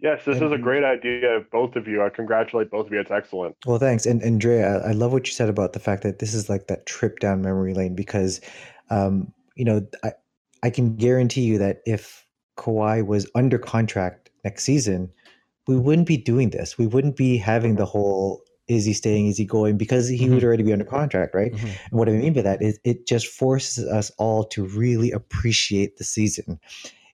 [0.00, 2.02] Yes, this is a great idea, both of you.
[2.02, 3.00] I congratulate both of you.
[3.00, 3.56] It's excellent.
[3.64, 4.04] Well, thanks.
[4.04, 6.66] And Andrea, I, I love what you said about the fact that this is like
[6.66, 8.40] that trip down memory lane because
[8.90, 10.12] um, you know, I,
[10.62, 15.10] I can guarantee you that if Kawhi was under contract next season,
[15.66, 16.78] we wouldn't be doing this.
[16.78, 20.34] We wouldn't be having the whole is he staying, is he going, because he mm-hmm.
[20.34, 21.52] would already be under contract, right?
[21.52, 21.66] Mm-hmm.
[21.66, 25.98] And what I mean by that is it just forces us all to really appreciate
[25.98, 26.58] the season.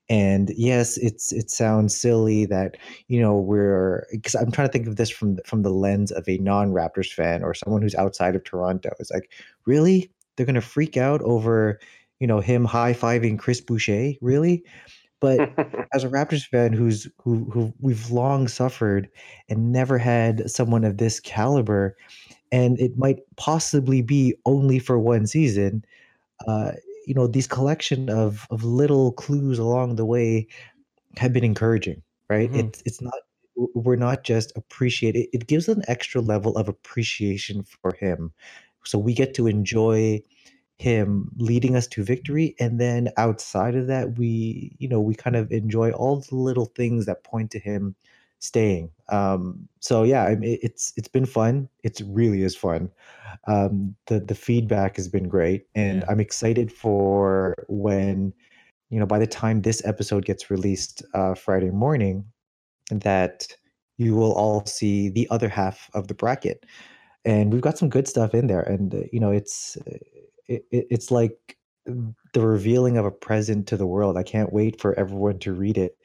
[0.09, 2.75] And yes, it's it sounds silly that
[3.07, 6.27] you know we're because I'm trying to think of this from from the lens of
[6.27, 8.89] a non-Raptors fan or someone who's outside of Toronto.
[8.99, 9.31] It's like
[9.65, 11.79] really they're gonna freak out over
[12.21, 14.63] you know him high fiving Chris Boucher, really.
[15.19, 15.39] But
[15.93, 19.09] as a Raptors fan, who's who who we've long suffered
[19.49, 21.97] and never had someone of this caliber,
[22.51, 25.83] and it might possibly be only for one season.
[26.47, 26.73] Uh,
[27.07, 30.47] you know, these collection of of little clues along the way
[31.17, 32.51] have been encouraging, right?
[32.51, 32.67] Mm-hmm.
[32.67, 33.15] It's it's not
[33.55, 38.31] we're not just appreciate it, it gives an extra level of appreciation for him.
[38.85, 40.21] So we get to enjoy
[40.81, 45.35] him leading us to victory and then outside of that we you know we kind
[45.35, 47.95] of enjoy all the little things that point to him
[48.39, 48.89] staying.
[49.09, 51.69] Um so yeah I mean, it's it's been fun.
[51.83, 52.89] It's really is fun.
[53.47, 56.05] Um the the feedback has been great and yeah.
[56.09, 58.33] i'm excited for when
[58.89, 62.25] you know by the time this episode gets released uh friday morning
[62.91, 63.47] that
[64.01, 66.65] you will all see the other half of the bracket.
[67.23, 69.77] And we've got some good stuff in there and uh, you know it's
[70.71, 74.17] it, it's like the revealing of a present to the world.
[74.17, 75.97] I can't wait for everyone to read it.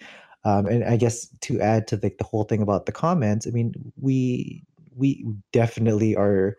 [0.44, 3.50] Um, and I guess to add to the, the whole thing about the comments, I
[3.50, 6.56] mean, we we definitely are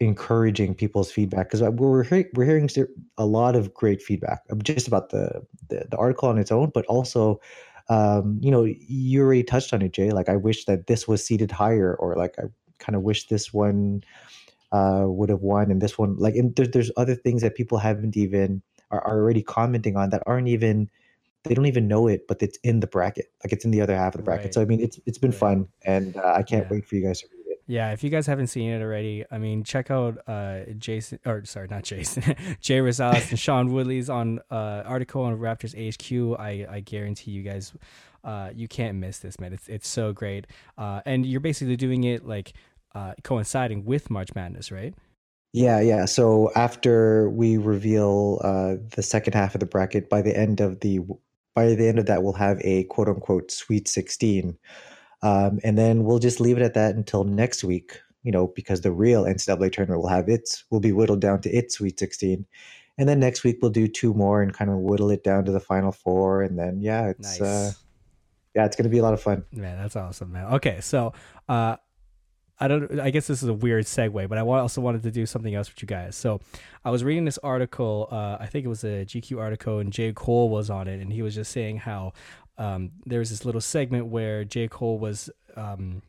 [0.00, 2.04] encouraging people's feedback because we're
[2.34, 2.68] we're hearing
[3.18, 6.86] a lot of great feedback just about the, the, the article on its own, but
[6.86, 7.38] also,
[7.90, 10.10] um, you know, you already touched on it, Jay.
[10.10, 12.44] Like, I wish that this was seated higher, or like I
[12.78, 14.02] kind of wish this one
[14.72, 17.78] uh, would have won, and this one like and there's there's other things that people
[17.78, 20.90] haven't even are, are already commenting on that aren't even
[21.44, 23.96] they don't even know it, but it's in the bracket, like it's in the other
[23.96, 24.46] half of the bracket.
[24.46, 24.54] Right.
[24.54, 25.40] So I mean, it's it's been right.
[25.40, 26.70] fun, and uh, I can't yeah.
[26.70, 27.62] wait for you guys to read it.
[27.66, 31.44] Yeah, if you guys haven't seen it already, I mean, check out uh, Jason or
[31.44, 32.22] sorry, not Jason,
[32.60, 36.38] Jay Rosales and Sean Woodley's on uh, article on Raptors HQ.
[36.38, 37.72] I I guarantee you guys.
[38.22, 39.54] Uh, you can't miss this, man.
[39.54, 40.46] It's it's so great,
[40.76, 42.52] uh, and you're basically doing it like
[42.94, 44.94] uh, coinciding with March Madness, right?
[45.52, 46.04] Yeah, yeah.
[46.04, 50.80] So after we reveal uh, the second half of the bracket, by the end of
[50.80, 51.00] the
[51.54, 54.56] by the end of that, we'll have a quote unquote Sweet Sixteen,
[55.22, 57.98] um, and then we'll just leave it at that until next week.
[58.22, 61.50] You know, because the real NCAA tournament will have its will be whittled down to
[61.50, 62.46] its Sweet Sixteen,
[62.96, 65.52] and then next week we'll do two more and kind of whittle it down to
[65.52, 67.50] the Final Four, and then yeah, it's uh, nice.
[67.50, 67.72] uh,
[68.54, 69.44] yeah, it's gonna be a lot of fun.
[69.50, 70.46] Man, that's awesome, man.
[70.54, 71.12] Okay, so
[71.48, 71.76] uh,
[72.60, 73.00] I don't.
[73.00, 75.70] I guess this is a weird segue, but I also wanted to do something else
[75.70, 76.14] with you guys.
[76.14, 76.40] So,
[76.84, 78.08] I was reading this article.
[78.10, 80.12] Uh, I think it was a GQ article, and J.
[80.12, 82.12] Cole was on it, and he was just saying how
[82.58, 84.68] um, there was this little segment where J.
[84.68, 86.02] Cole was um,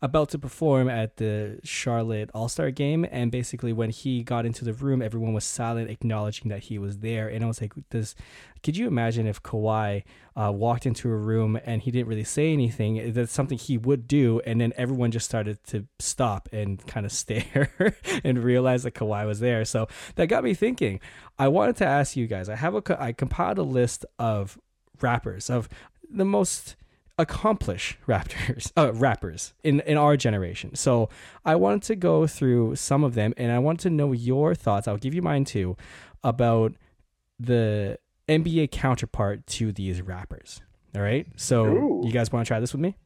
[0.00, 4.64] about to perform at the Charlotte All Star game, and basically when he got into
[4.64, 7.28] the room, everyone was silent, acknowledging that he was there.
[7.28, 8.14] And I was like, "Does
[8.62, 10.04] could you imagine if Kawhi
[10.36, 13.12] uh, walked into a room and he didn't really say anything?
[13.12, 17.12] That's something he would do, and then everyone just started to stop and kind of
[17.18, 19.64] stare and realize that Kawhi was there.
[19.64, 21.00] So that got me thinking.
[21.38, 22.48] I wanted to ask you guys.
[22.48, 24.58] I have a I compiled a list of
[25.00, 25.68] rappers of
[26.10, 26.76] the most
[27.18, 30.74] accomplish rappers uh, rappers in in our generation.
[30.74, 31.08] So
[31.44, 34.88] I wanted to go through some of them, and I want to know your thoughts.
[34.88, 35.76] I'll give you mine too
[36.22, 36.74] about
[37.38, 37.98] the
[38.28, 40.62] NBA counterpart to these rappers.
[40.94, 41.26] All right.
[41.36, 42.02] So Ooh.
[42.04, 42.96] you guys want to try this with me?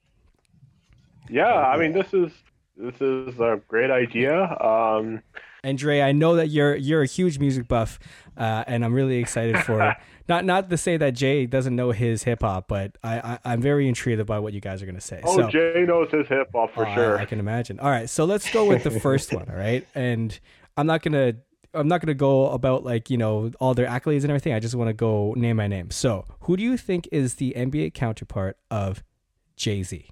[1.28, 2.32] Yeah, I mean this is
[2.76, 4.56] this is a great idea.
[4.60, 5.22] Um,
[5.64, 7.98] and Dre, I know that you're you're a huge music buff,
[8.36, 9.96] uh, and I'm really excited for
[10.28, 13.60] not not to say that Jay doesn't know his hip hop, but I, I am
[13.60, 15.20] very intrigued by what you guys are gonna say.
[15.22, 17.18] Oh, so, Jay knows his hip hop for uh, sure.
[17.18, 17.78] I, I can imagine.
[17.78, 19.48] All right, so let's go with the first one.
[19.48, 20.38] All right, and
[20.76, 21.34] I'm not gonna
[21.74, 24.54] I'm not gonna go about like you know all their accolades and everything.
[24.54, 25.90] I just want to go name by name.
[25.90, 29.02] So, who do you think is the NBA counterpart of
[29.56, 30.08] Jay Z?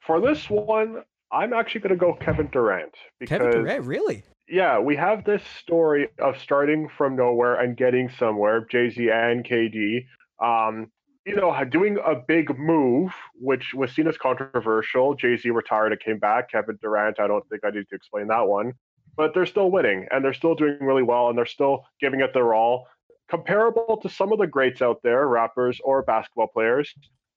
[0.00, 1.02] For this one,
[1.32, 2.94] I'm actually going to go Kevin Durant.
[3.18, 4.22] Because, Kevin Durant, really?
[4.48, 9.44] Yeah, we have this story of starting from nowhere and getting somewhere, Jay Z and
[9.44, 10.04] KD.
[10.44, 10.90] Um,
[11.24, 15.14] you know, doing a big move, which was seen as controversial.
[15.14, 16.50] Jay Z retired and came back.
[16.50, 18.74] Kevin Durant, I don't think I need to explain that one.
[19.16, 22.34] But they're still winning and they're still doing really well and they're still giving it
[22.34, 22.88] their all.
[23.30, 26.92] Comparable to some of the greats out there, rappers or basketball players.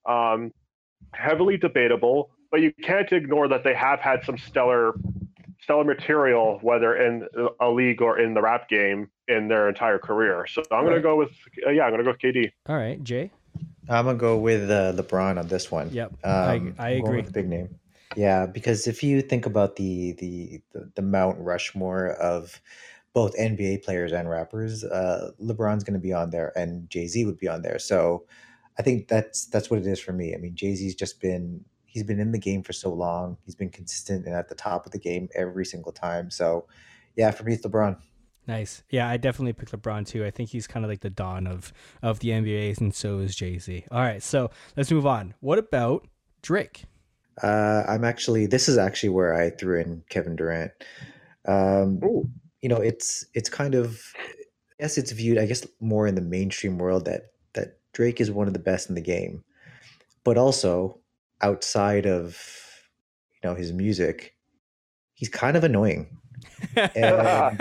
[0.06, 0.52] Um,
[1.12, 4.94] heavily debatable, but you can't ignore that they have had some stellar
[5.60, 7.26] stellar material, whether in
[7.60, 10.46] a league or in the rap game, in their entire career.
[10.46, 11.30] So I'm going to go with
[11.66, 12.52] uh, yeah, I'm going to go with KD.
[12.68, 13.30] All right, Jay.
[13.88, 15.90] I'm gonna go with uh, LeBron on this one.
[15.90, 17.18] Yep, um, I, I agree.
[17.18, 17.68] With the big name.
[18.16, 22.60] Yeah, because if you think about the the the, the Mount Rushmore of
[23.12, 27.24] both NBA players and rappers, uh, LeBron's going to be on there, and Jay Z
[27.26, 27.78] would be on there.
[27.78, 28.24] So
[28.78, 30.34] I think that's that's what it is for me.
[30.34, 31.64] I mean, Jay Z's just been
[31.96, 33.38] he's been in the game for so long.
[33.46, 36.30] He's been consistent and at the top of the game every single time.
[36.30, 36.66] So,
[37.16, 37.96] yeah, for me, it's LeBron.
[38.46, 38.82] Nice.
[38.90, 40.22] Yeah, I definitely pick LeBron too.
[40.22, 41.72] I think he's kind of like the dawn of
[42.02, 43.86] of the NBA, and so is Jay Z.
[43.90, 45.32] All right, so let's move on.
[45.40, 46.06] What about
[46.42, 46.84] Drake?
[47.42, 48.44] Uh, I'm actually.
[48.44, 50.72] This is actually where I threw in Kevin Durant.
[51.48, 51.98] Um,
[52.60, 54.00] you know, it's it's kind of.
[54.78, 55.38] Yes, it's viewed.
[55.38, 58.90] I guess more in the mainstream world that that Drake is one of the best
[58.90, 59.42] in the game,
[60.24, 61.00] but also
[61.42, 62.38] outside of
[63.42, 64.34] you know his music,
[65.14, 66.08] he's kind of annoying.
[66.94, 67.58] and,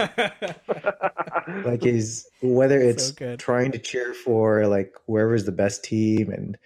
[1.63, 6.57] like he's whether it's so trying to cheer for like whoever's the best team and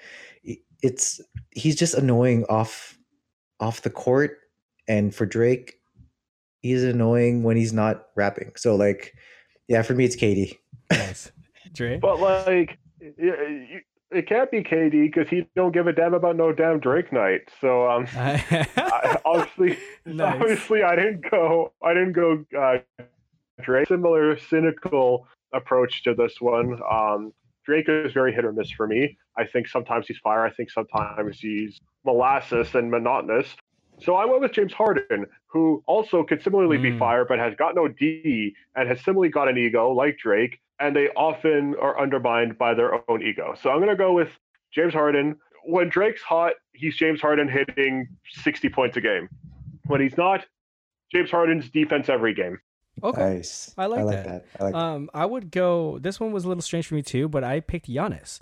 [0.82, 2.98] it's he's just annoying off
[3.60, 4.38] off the court
[4.88, 5.80] and for Drake
[6.62, 8.52] he's annoying when he's not rapping.
[8.56, 9.14] So like
[9.68, 10.58] yeah, for me it's KD.
[10.92, 11.32] Nice.
[11.74, 12.02] Drake.
[12.02, 12.78] But like
[14.12, 17.42] it can't be KD because he don't give a damn about no damn Drake night.
[17.62, 20.42] So um, I, obviously, nice.
[20.42, 21.74] obviously, I didn't go.
[21.84, 22.78] I didn't go uh,
[23.62, 23.88] Drake.
[23.88, 26.80] Similar cynical approach to this one.
[26.90, 27.34] Um,
[27.66, 29.18] Drake is very hit or miss for me.
[29.38, 30.46] I think sometimes he's fire.
[30.46, 33.56] I think sometimes he's molasses and monotonous.
[34.02, 36.84] So I went with James Harden, who also could similarly mm.
[36.84, 40.60] be fire, but has got no D and has similarly got an ego like Drake
[40.80, 43.56] and they often are undermined by their own ego.
[43.62, 44.30] So I'm going to go with
[44.74, 45.36] James Harden.
[45.66, 49.30] When Drake's hot, he's James Harden hitting 60 points a game.
[49.88, 50.46] When he's not,
[51.12, 52.60] James Harden's defense every game.
[53.04, 53.74] Okay, nice.
[53.78, 54.26] I like, I like that.
[54.26, 54.46] that.
[54.60, 55.20] I like um, that.
[55.20, 56.00] I would go.
[56.00, 58.40] This one was a little strange for me too, but I picked Giannis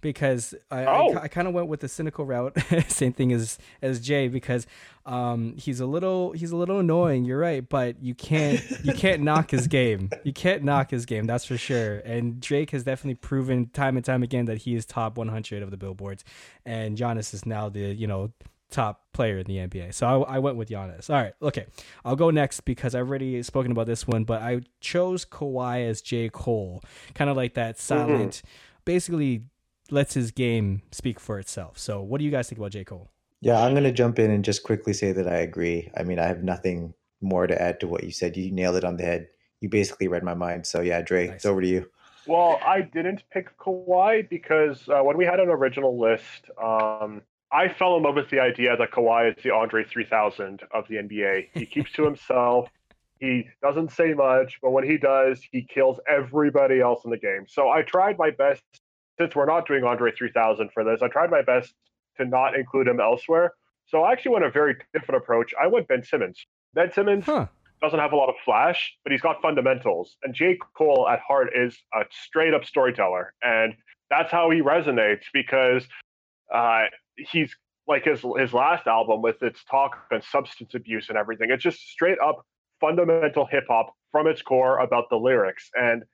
[0.00, 1.14] because I, oh.
[1.14, 2.56] I, I kind of went with the cynical route,
[2.88, 4.66] same thing as as Jay, because
[5.06, 7.24] um, he's a little he's a little annoying.
[7.24, 10.10] You're right, but you can't you can't knock his game.
[10.24, 11.26] You can't knock his game.
[11.26, 11.98] That's for sure.
[11.98, 15.70] And Drake has definitely proven time and time again that he is top 100 of
[15.70, 16.24] the billboards,
[16.64, 18.32] and Giannis is now the you know
[18.70, 19.94] top player in the NBA.
[19.94, 21.10] So I, I, went with Giannis.
[21.10, 21.66] All right, okay.
[22.04, 26.00] I'll go next because I've already spoken about this one, but I chose Kawhi as
[26.00, 26.28] J.
[26.28, 26.82] Cole,
[27.14, 28.46] kind of like that silent, mm-hmm.
[28.84, 29.42] basically
[29.92, 31.78] lets his game speak for itself.
[31.78, 32.84] So, what do you guys think about J.
[32.84, 33.10] Cole?
[33.40, 35.90] Yeah, I'm going to jump in and just quickly say that I agree.
[35.96, 38.36] I mean, I have nothing more to add to what you said.
[38.36, 39.28] You nailed it on the head.
[39.60, 40.66] You basically read my mind.
[40.66, 41.36] So, yeah, Dre, nice.
[41.36, 41.90] it's over to you.
[42.26, 47.22] Well, I didn't pick Kawhi because uh, when we had an original list, um,
[47.52, 50.96] I fell in love with the idea that Kawhi is the Andre 3000 of the
[50.96, 51.48] NBA.
[51.54, 52.68] He keeps to himself.
[53.18, 57.44] He doesn't say much, but when he does, he kills everybody else in the game.
[57.48, 58.62] So I tried my best,
[59.20, 61.74] since we're not doing Andre 3000 for this, I tried my best
[62.16, 63.52] to not include him elsewhere.
[63.86, 65.52] So I actually went a very different approach.
[65.60, 66.46] I went Ben Simmons.
[66.72, 67.46] Ben Simmons huh.
[67.82, 70.16] doesn't have a lot of flash, but he's got fundamentals.
[70.22, 70.58] And J.
[70.74, 73.34] Cole at heart is a straight up storyteller.
[73.42, 73.74] And
[74.08, 75.86] that's how he resonates because
[76.52, 76.84] uh,
[77.16, 77.54] he's
[77.86, 81.50] like his his last album with its talk on substance abuse and everything.
[81.50, 82.46] It's just straight up
[82.80, 85.70] fundamental hip hop from its core about the lyrics.
[85.74, 86.04] And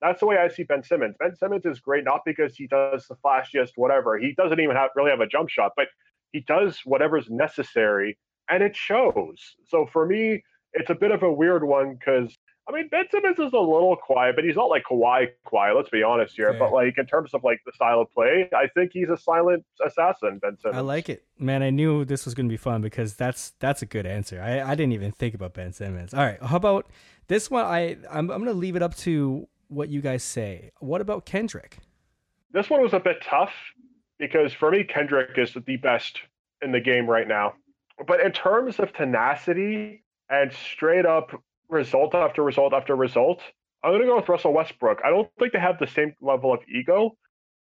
[0.00, 1.16] that's the way I see Ben Simmons.
[1.18, 4.18] Ben Simmons is great not because he does the flashiest whatever.
[4.18, 5.88] He doesn't even have really have a jump shot, but
[6.32, 8.18] he does whatever's necessary
[8.50, 9.56] and it shows.
[9.68, 10.42] So for me,
[10.72, 12.36] it's a bit of a weird one because
[12.68, 15.76] I mean, Ben Simmons is a little quiet, but he's not like Kawhi quiet.
[15.76, 16.52] Let's be honest here.
[16.52, 16.58] Yeah.
[16.58, 19.64] But like in terms of like the style of play, I think he's a silent
[19.84, 20.38] assassin.
[20.42, 20.76] Ben Simmons.
[20.76, 21.62] I like it, man.
[21.62, 24.42] I knew this was going to be fun because that's that's a good answer.
[24.42, 26.12] I, I didn't even think about Ben Simmons.
[26.12, 26.90] All right, how about
[27.28, 27.64] this one?
[27.64, 30.70] I I'm I'm going to leave it up to what you guys say.
[30.80, 31.78] What about Kendrick?
[32.52, 33.52] This one was a bit tough
[34.18, 36.20] because for me, Kendrick is the best
[36.62, 37.54] in the game right now.
[38.06, 41.30] But in terms of tenacity and straight up
[41.68, 43.40] result after result after result,
[43.82, 45.00] I'm going to go with Russell Westbrook.
[45.04, 47.16] I don't think they have the same level of ego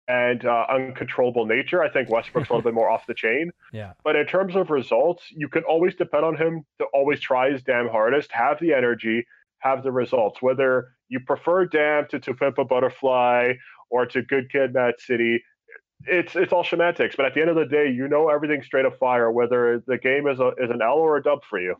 [0.08, 1.82] and uh, uncontrollable nature.
[1.82, 3.52] I think Westbrook's a little bit more off the chain.
[3.74, 3.94] Yeah.
[4.04, 7.64] But in terms of results, you can always depend on him to always try his
[7.64, 9.26] damn hardest, have the energy,
[9.66, 10.42] have the results.
[10.42, 13.54] Whether you prefer Damn to To Pimp a Butterfly
[13.90, 15.44] or to Good Kid, Mad City,
[16.08, 17.16] it's it's all semantics.
[17.16, 19.98] But at the end of the day, you know everything straight up fire, whether the
[19.98, 21.76] game is a is an L or a dub for you.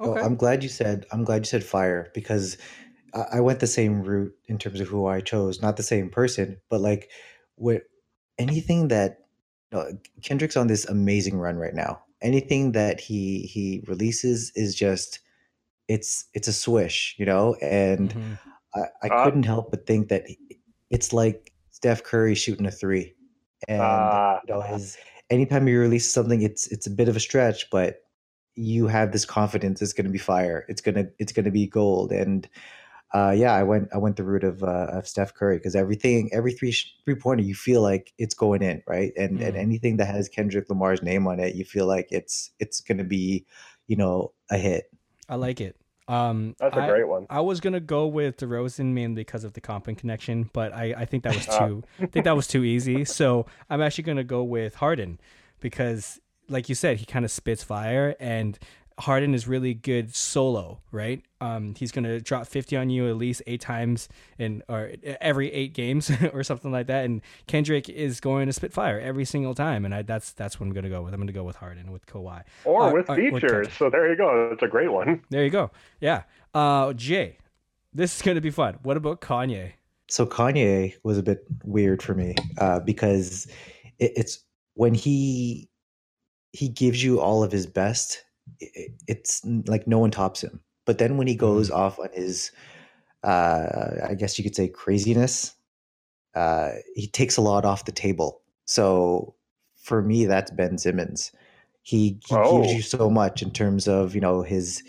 [0.00, 0.10] Okay.
[0.10, 2.58] Well, I'm glad you said I'm glad you said fire because
[3.32, 5.62] I, went the same route in terms of who I chose.
[5.62, 7.10] Not the same person, but like
[7.56, 7.82] with
[8.38, 9.20] anything that
[9.72, 12.02] you know, Kendrick's on this amazing run right now.
[12.20, 15.20] Anything that he he releases is just
[15.88, 17.54] it's it's a swish, you know.
[17.62, 18.34] And mm-hmm.
[18.74, 20.24] I, I uh, couldn't help but think that
[20.90, 23.14] it's like Steph Curry shooting a three,
[23.66, 24.96] and uh, you know his
[25.30, 28.02] anytime he releases something, it's it's a bit of a stretch, but
[28.54, 30.64] you have this confidence it's going to be fire.
[30.68, 32.12] It's gonna it's gonna be gold.
[32.12, 32.48] And
[33.14, 36.30] uh, yeah, I went I went the route of uh, of Steph Curry because everything
[36.32, 36.74] every three
[37.04, 39.46] three pointer you feel like it's going in right, and mm.
[39.46, 42.98] and anything that has Kendrick Lamar's name on it, you feel like it's it's going
[42.98, 43.46] to be
[43.86, 44.90] you know a hit.
[45.28, 45.76] I like it.
[46.08, 47.26] Um, That's a I, great one.
[47.28, 50.94] I was gonna go with DeRozan mainly because of the comp and connection, but I,
[50.96, 53.04] I think that was too I think that was too easy.
[53.04, 55.20] So I'm actually gonna go with Harden
[55.60, 56.18] because
[56.48, 58.58] like you said, he kind of spits fire, and
[58.98, 61.22] Harden is really good solo, right?
[61.40, 65.72] Um, he's gonna drop fifty on you at least eight times in or every eight
[65.72, 67.04] games or something like that.
[67.04, 70.66] And Kendrick is going to spit fire every single time, and I, that's that's what
[70.66, 71.14] I'm gonna go with.
[71.14, 73.68] I'm gonna go with Harden with Kawhi or uh, with uh, features.
[73.68, 74.50] With so there you go.
[74.52, 75.22] It's a great one.
[75.30, 75.70] There you go.
[76.00, 76.22] Yeah.
[76.52, 77.38] Uh, Jay,
[77.92, 78.78] this is gonna be fun.
[78.82, 79.72] What about Kanye?
[80.08, 83.46] So Kanye was a bit weird for me uh, because
[83.98, 84.44] it, it's
[84.74, 85.68] when he
[86.52, 88.24] he gives you all of his best.
[88.60, 90.60] It's like no one tops him.
[90.84, 91.80] But then when he goes mm-hmm.
[91.80, 92.50] off on his,
[93.22, 95.54] uh, I guess you could say craziness,
[96.34, 98.42] uh, he takes a lot off the table.
[98.64, 99.34] So
[99.82, 101.32] for me, that's Ben Simmons.
[101.82, 102.62] He, he oh.
[102.62, 104.82] gives you so much in terms of you know his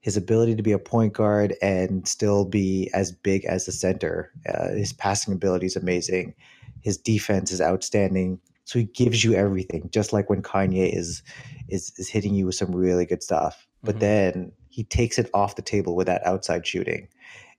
[0.00, 4.32] his ability to be a point guard and still be as big as a center.
[4.48, 6.34] Uh, his passing ability is amazing.
[6.80, 8.40] His defense is outstanding.
[8.68, 11.22] So he gives you everything, just like when Kanye is
[11.70, 13.66] is is hitting you with some really good stuff.
[13.82, 14.00] But mm-hmm.
[14.00, 17.08] then he takes it off the table with that outside shooting,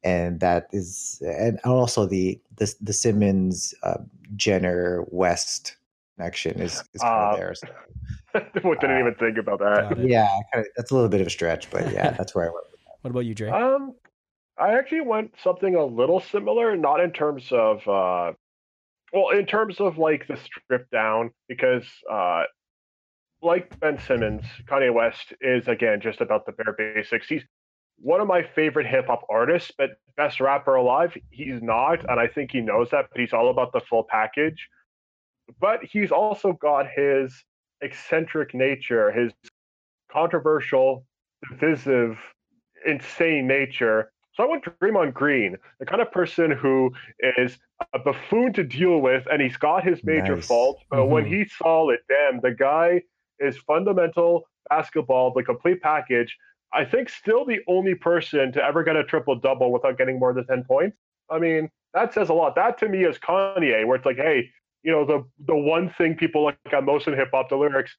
[0.03, 3.97] and that is and also the the the Simmons uh,
[4.35, 5.77] Jenner West
[6.15, 7.55] connection is is kind uh, of there.
[7.55, 7.67] So.
[8.53, 9.97] didn't uh, even think about that.
[9.97, 12.49] Yeah, kind of, that's a little bit of a stretch, but yeah, that's where I
[12.49, 12.65] went.
[13.01, 13.49] What about you, Dre?
[13.49, 13.95] Um,
[14.59, 18.33] I actually went something a little similar, not in terms of uh,
[19.13, 22.43] well, in terms of like the strip down, because uh,
[23.41, 27.27] like Ben Simmons, Kanye West is again just about the bare basics.
[27.27, 27.43] He's
[27.97, 32.27] one of my favorite hip hop artists, but best rapper alive, he's not, and I
[32.27, 33.07] think he knows that.
[33.11, 34.67] But he's all about the full package.
[35.59, 37.33] But he's also got his
[37.81, 39.33] eccentric nature, his
[40.11, 41.05] controversial,
[41.49, 42.17] divisive,
[42.85, 46.93] insane nature so I want Draymond Green, the kind of person who
[47.35, 47.57] is
[47.93, 50.47] a buffoon to deal with, and he's got his major nice.
[50.47, 50.81] faults.
[50.89, 51.11] But mm-hmm.
[51.11, 53.01] when he's solid, damn, the guy
[53.39, 56.37] is fundamental basketball, the complete package.
[56.73, 60.33] I think still the only person to ever get a triple double without getting more
[60.33, 60.95] than 10 points.
[61.29, 62.55] I mean, that says a lot.
[62.55, 64.49] That to me is Kanye, where it's like, hey,
[64.83, 67.93] you know, the the one thing people look at most in hip hop, the lyrics.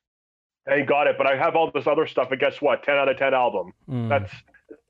[0.70, 2.30] Ain't got it, but I have all this other stuff.
[2.30, 2.82] And guess what?
[2.82, 3.72] Ten out of ten album.
[3.86, 4.08] Mm.
[4.08, 4.32] That's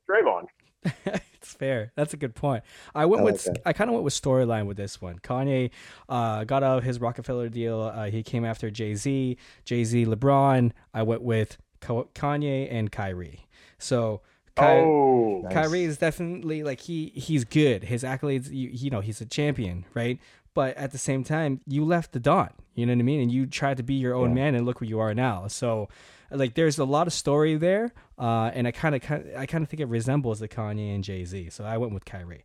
[0.09, 1.21] Draymond.
[1.43, 1.93] it's fair.
[1.97, 2.63] That's a good point.
[2.95, 3.63] I went I like with that.
[3.65, 5.19] I kind of went with storyline with this one.
[5.21, 5.71] Kanye
[6.09, 7.81] uh, got out of his Rockefeller deal.
[7.95, 10.73] Uh, he came after Jay Z, Jay Z, LeBron.
[10.93, 13.47] I went with Kanye and Kyrie.
[13.79, 14.21] So.
[14.57, 15.53] Ky- oh, Nice.
[15.55, 17.85] Kyrie is definitely like he he's good.
[17.85, 20.19] His accolades, you, you know, he's a champion, right?
[20.55, 22.51] But at the same time, you left the Don.
[22.75, 23.21] You know what I mean?
[23.21, 24.35] And you tried to be your own Yeah.
[24.35, 25.47] man, and look where you are now.
[25.47, 25.89] So,
[26.31, 29.03] like, there's a lot of story there, uh, and I kind of
[29.37, 31.51] I kind of think it resembles the Kanye and Jay Z.
[31.51, 32.45] So I went with Kyrie.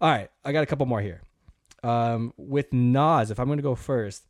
[0.00, 1.22] All right, I got a couple more here.
[1.82, 4.22] Um, with Nas, if I'm going to go 1st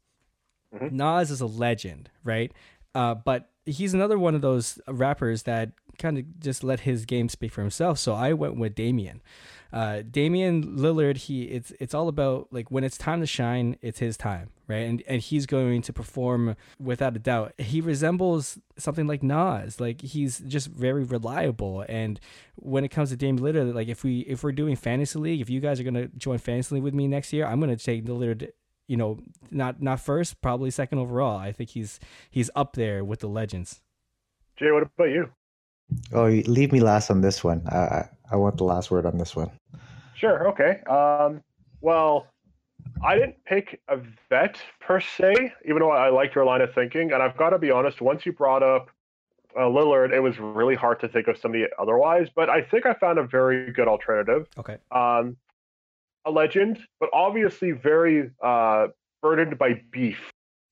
[0.74, 0.92] Mhm.
[0.92, 2.52] Nas is a legend, right?
[2.94, 7.28] Uh, but he's another one of those rappers that kind of just let his game
[7.28, 7.98] speak for himself.
[7.98, 9.20] So I went with Damian.
[9.72, 14.00] Uh, Damian Lillard, he it's it's all about like when it's time to shine, it's
[14.00, 14.88] his time, right?
[14.88, 17.54] And and he's going to perform without a doubt.
[17.58, 21.84] He resembles something like Nas, like he's just very reliable.
[21.88, 22.18] And
[22.56, 25.48] when it comes to Damian Lillard, like if we if we're doing fantasy league, if
[25.48, 28.50] you guys are gonna join fantasy league with me next year, I'm gonna take Lillard.
[28.88, 29.20] You know,
[29.52, 31.38] not not first, probably second overall.
[31.38, 33.82] I think he's he's up there with the legends.
[34.58, 35.30] Jay, what about you?
[36.12, 37.62] Oh, leave me last on this one.
[37.68, 39.50] I I, I want the last word on this one.
[40.14, 40.48] Sure.
[40.48, 40.82] Okay.
[40.84, 41.42] Um,
[41.80, 42.26] well,
[43.02, 47.12] I didn't pick a vet per se, even though I liked your line of thinking.
[47.12, 48.90] And I've got to be honest, once you brought up
[49.56, 52.28] uh, Lillard, it was really hard to think of somebody otherwise.
[52.34, 54.46] But I think I found a very good alternative.
[54.58, 54.76] Okay.
[54.92, 55.36] Um,
[56.26, 58.88] a legend, but obviously very uh,
[59.22, 60.18] burdened by beef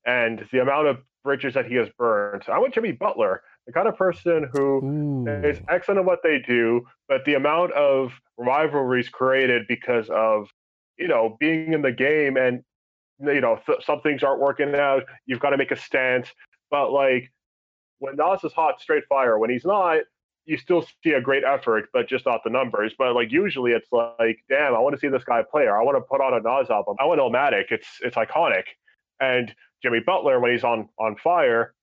[0.04, 2.42] and the amount of bridges that he has burned.
[2.48, 5.46] I went Jimmy Butler, the kind of person who Ooh.
[5.46, 10.48] is excellent at what they do, but the amount of rivalries created because of
[10.98, 12.62] you know being in the game and
[13.20, 15.02] you know th- some things aren't working out.
[15.26, 16.28] You've got to make a stance,
[16.70, 17.30] but like
[17.98, 19.38] when Nas is hot, straight fire.
[19.38, 19.98] When he's not,
[20.46, 22.94] you still see a great effort, but just not the numbers.
[22.96, 25.84] But like usually, it's like, damn, I want to see this guy play, or I
[25.84, 26.96] want to put on a Nas album.
[26.98, 27.64] I want Illmatic.
[27.70, 28.64] It's it's iconic.
[29.20, 31.74] And Jimmy Butler, when he's on on fire,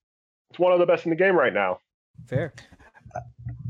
[0.50, 1.80] it's one of the best in the game right now.
[2.28, 2.54] Fair.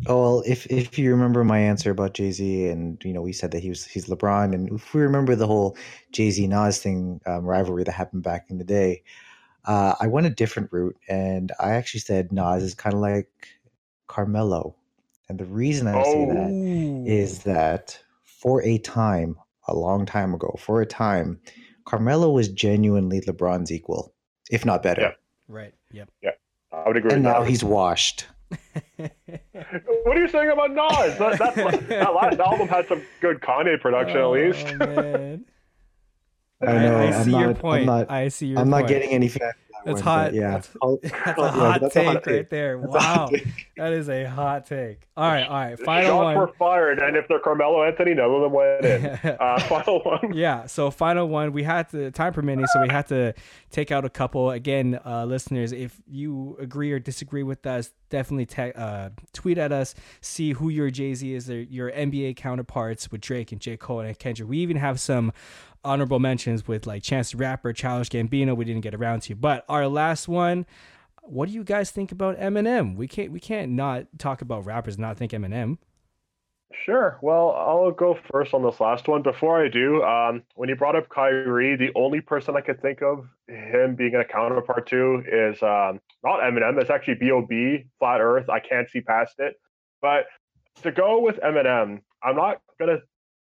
[0.08, 3.34] Oh, well, if if you remember my answer about Jay Z, and you know, we
[3.34, 5.76] said that he was he's LeBron, and if we remember the whole
[6.12, 9.02] Jay Z Nas thing um, rivalry that happened back in the day,
[9.66, 13.30] uh, I went a different route, and I actually said Nas is kind of like
[14.08, 14.76] Carmelo,
[15.28, 16.52] and the reason I say that
[17.08, 21.40] is that for a time, a long time ago, for a time,
[21.86, 24.14] Carmelo was genuinely LeBron's equal,
[24.52, 25.12] if not better, Yeah.
[25.48, 25.74] right.
[25.92, 26.10] Yep.
[26.86, 27.12] I would agree.
[27.14, 27.50] and with now that.
[27.50, 28.28] he's washed.
[28.98, 31.18] What are you saying about Nas?
[31.18, 34.68] That, that, that last album had some good Kanye production, at oh, least.
[34.80, 35.46] Oh, man.
[36.62, 36.98] I I, know.
[36.98, 37.86] I I'm see your not- I'm point.
[37.86, 38.84] not- I see your I'm point.
[38.84, 39.52] not getting any fan.
[39.86, 40.26] That's hot.
[40.28, 42.50] but Yeah, That's- I'll- That's yeah, a hot that's take a hot right take.
[42.50, 42.78] there.
[42.80, 43.30] That's Wow.
[43.78, 45.02] That is a hot take.
[45.18, 45.78] All right, all right.
[45.80, 46.36] Final Shots one.
[46.38, 49.36] were fired, and if they're Carmelo Anthony, none of them went in.
[49.46, 50.34] Uh, final one.
[50.34, 53.34] yeah so final one we had to time permitting so we had to
[53.70, 58.46] take out a couple again uh, listeners if you agree or disagree with us definitely
[58.46, 63.20] te- uh, tweet at us see who your jay-z is their, your nba counterparts with
[63.22, 65.32] drake and j cole and kendrick we even have some
[65.86, 69.64] honorable mentions with like chance the rapper childish gambino we didn't get around to but
[69.70, 70.66] our last one
[71.22, 74.96] what do you guys think about eminem we can't we can't not talk about rappers
[74.96, 75.78] and not think eminem
[76.84, 77.18] Sure.
[77.22, 79.22] Well, I'll go first on this last one.
[79.22, 83.02] Before I do, um, when you brought up Kyrie, the only person I could think
[83.02, 86.80] of him being a counterpart to is um, not Eminem.
[86.82, 87.86] It's actually B.O.B.
[88.00, 88.50] Flat Earth.
[88.50, 89.56] I can't see past it.
[90.02, 90.26] But
[90.84, 93.00] to go with Eminem, I'm not gonna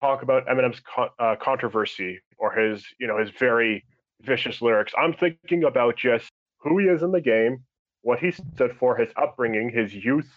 [0.00, 3.84] talk about Eminem's con- uh, controversy or his, you know, his very
[4.22, 4.92] vicious lyrics.
[4.98, 7.62] I'm thinking about just who he is in the game,
[8.02, 10.30] what he stood for, his upbringing, his youth,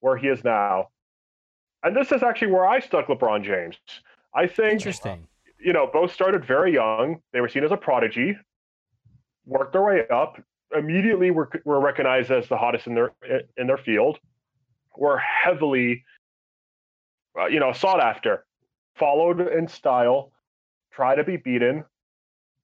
[0.00, 0.88] where he is now.
[1.82, 3.76] And this is actually where I stuck LeBron James.
[4.34, 5.26] I think interesting
[5.62, 7.20] you know, both started very young.
[7.32, 8.36] They were seen as a prodigy,
[9.46, 10.42] worked their way up.
[10.76, 13.12] Immediately, were were recognized as the hottest in their
[13.56, 14.18] in their field.
[14.96, 16.04] Were heavily,
[17.38, 18.44] uh, you know, sought after.
[18.96, 20.32] Followed in style,
[20.92, 21.84] try to be beaten.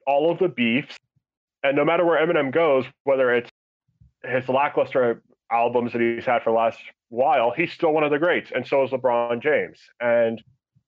[0.06, 0.96] All of the beefs,
[1.62, 3.50] and no matter where Eminem goes, whether it's
[4.24, 6.78] his lackluster albums that he's had for the last
[7.10, 9.78] while, he's still one of the greats, and so is LeBron James.
[10.00, 10.42] And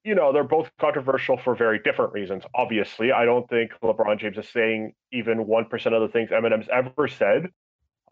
[0.05, 2.45] you know, they're both controversial for very different reasons.
[2.55, 7.07] Obviously, I don't think LeBron James is saying even 1% of the things Eminem's ever
[7.07, 7.51] said.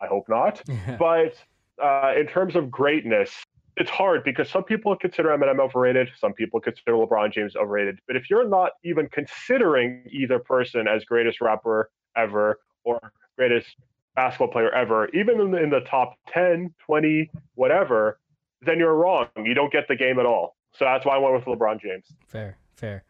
[0.00, 0.62] I hope not.
[0.98, 1.34] But
[1.82, 3.32] uh, in terms of greatness,
[3.78, 8.00] it's hard because some people consider Eminem overrated, some people consider LeBron James overrated.
[8.06, 13.68] But if you're not even considering either person as greatest rapper ever or greatest
[14.16, 18.18] basketball player ever, even in the, in the top 10, 20, whatever,
[18.62, 19.28] then you're wrong.
[19.36, 20.56] You don't get the game at all.
[20.72, 22.06] So that's why I went with LeBron James.
[22.26, 23.04] Fair, fair.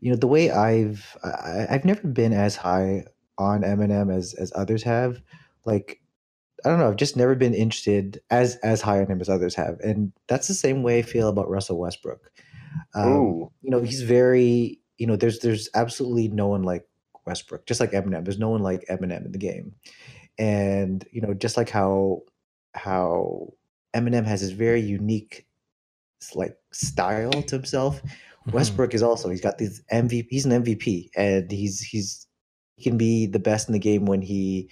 [0.00, 3.04] You know, the way I've I, I've never been as high
[3.38, 5.20] on Eminem as as others have.
[5.64, 5.99] Like
[6.64, 9.54] I don't know, I've just never been interested as as high on him as others
[9.54, 12.30] have, and that's the same way I feel about Russell Westbrook.
[12.94, 16.86] Um, you know, he's very you know, there's there's absolutely no one like
[17.26, 18.22] Westbrook, just like Eminem.
[18.22, 19.74] There's no one like Eminem in the game,
[20.38, 22.20] and you know, just like how
[22.74, 23.54] how
[23.96, 25.46] Eminem has this very unique
[26.34, 28.02] like style to himself.
[28.46, 28.52] Mhm.
[28.52, 30.26] Westbrook is also he's got these MVP.
[30.28, 32.26] He's an MVP, and he's he's
[32.76, 34.68] he can be the best in the game when he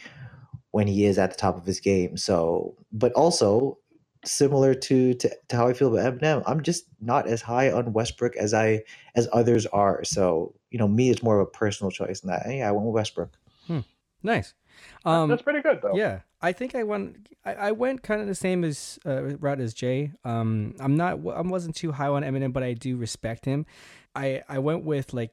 [0.71, 2.16] when he is at the top of his game.
[2.16, 3.79] So, but also
[4.25, 7.93] similar to, to to how I feel about Eminem, I'm just not as high on
[7.93, 8.83] Westbrook as I
[9.14, 10.05] as others are.
[10.05, 12.47] So, you know, me it's more of a personal choice than that.
[12.49, 13.33] Yeah, I went with Westbrook.
[13.66, 13.81] Hmm.
[14.23, 14.55] Nice.
[15.05, 15.97] Um, that's pretty good though.
[15.97, 17.29] Yeah, I think I went.
[17.45, 20.12] I, I went kind of the same as uh, route as Jay.
[20.25, 21.14] Um, I'm not.
[21.14, 23.66] I wasn't too high on Eminem, but I do respect him.
[24.14, 25.33] I I went with like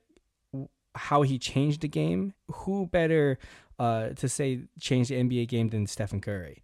[0.96, 2.34] how he changed the game.
[2.52, 3.38] Who better
[3.80, 6.62] uh, to say change the NBA game than Stephen Curry?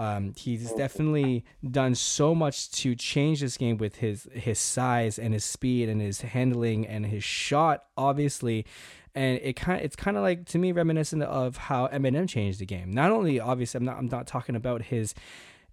[0.00, 5.34] Um, he's definitely done so much to change this game with his his size and
[5.34, 8.64] his speed and his handling and his shot, obviously.
[9.14, 12.66] And it kind it's kind of like to me reminiscent of how Eminem changed the
[12.66, 12.90] game.
[12.90, 15.14] Not only obviously I'm not I'm not talking about his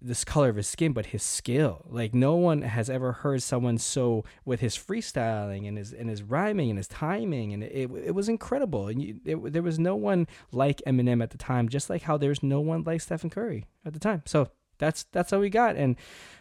[0.00, 1.84] this color of his skin, but his skill.
[1.88, 6.22] Like no one has ever heard someone so with his freestyling and his and his
[6.22, 8.88] rhyming and his timing, and it it was incredible.
[8.88, 12.16] And you, it, there was no one like Eminem at the time, just like how
[12.16, 14.22] there's no one like Stephen Curry at the time.
[14.26, 15.76] So that's that's how we got.
[15.76, 15.96] And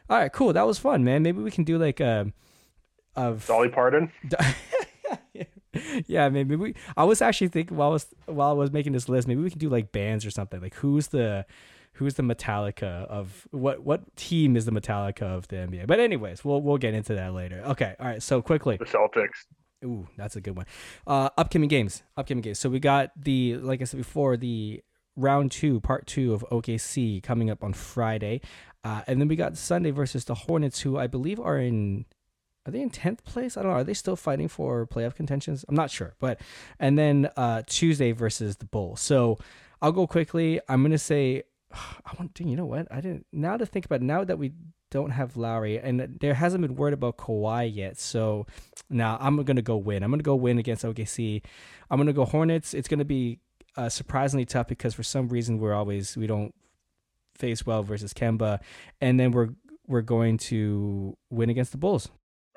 [0.10, 0.54] all right, cool.
[0.54, 1.24] That was fun, man.
[1.24, 2.32] Maybe we can do like a
[3.16, 4.12] of Dolly Parton.
[6.06, 6.76] yeah, maybe we.
[6.96, 9.50] I was actually thinking while I was while I was making this list, maybe we
[9.50, 10.62] can do like bands or something.
[10.62, 11.46] Like who's the
[11.98, 15.88] who's the Metallica of what what team is the Metallica of the NBA?
[15.88, 17.62] But anyways, we'll we'll get into that later.
[17.66, 18.24] Okay, all right.
[18.24, 19.46] So quickly, The Celtics.
[19.86, 20.66] Ooh, that's a good one.
[21.06, 22.58] Uh, upcoming games, upcoming games.
[22.60, 24.82] So we got the, like I said before, the
[25.16, 28.42] round two, part two of OKC coming up on Friday,
[28.84, 32.06] uh, and then we got Sunday versus the Hornets, who I believe are in,
[32.66, 33.56] are they in tenth place?
[33.56, 33.78] I don't know.
[33.78, 35.64] Are they still fighting for playoff contentions?
[35.70, 36.42] I'm not sure, but
[36.80, 39.00] and then uh, Tuesday versus the Bulls.
[39.00, 39.38] So
[39.82, 40.60] I'll go quickly.
[40.68, 41.44] I'm gonna say,
[41.74, 42.48] I want to.
[42.48, 42.88] You know what?
[42.92, 43.26] I didn't.
[43.32, 44.54] Now to think about it, now that we
[44.90, 48.00] don't have Lowry, and there hasn't been word about Kawhi yet.
[48.00, 48.46] So
[48.90, 50.04] now I'm gonna go win.
[50.04, 51.44] I'm gonna go win against OKC.
[51.90, 52.74] I'm gonna go Hornets.
[52.74, 53.40] It's gonna be
[53.76, 56.54] uh, surprisingly tough because for some reason we're always we don't
[57.36, 58.60] face well versus Kemba,
[59.02, 59.50] and then we're
[59.88, 62.10] we're going to win against the Bulls.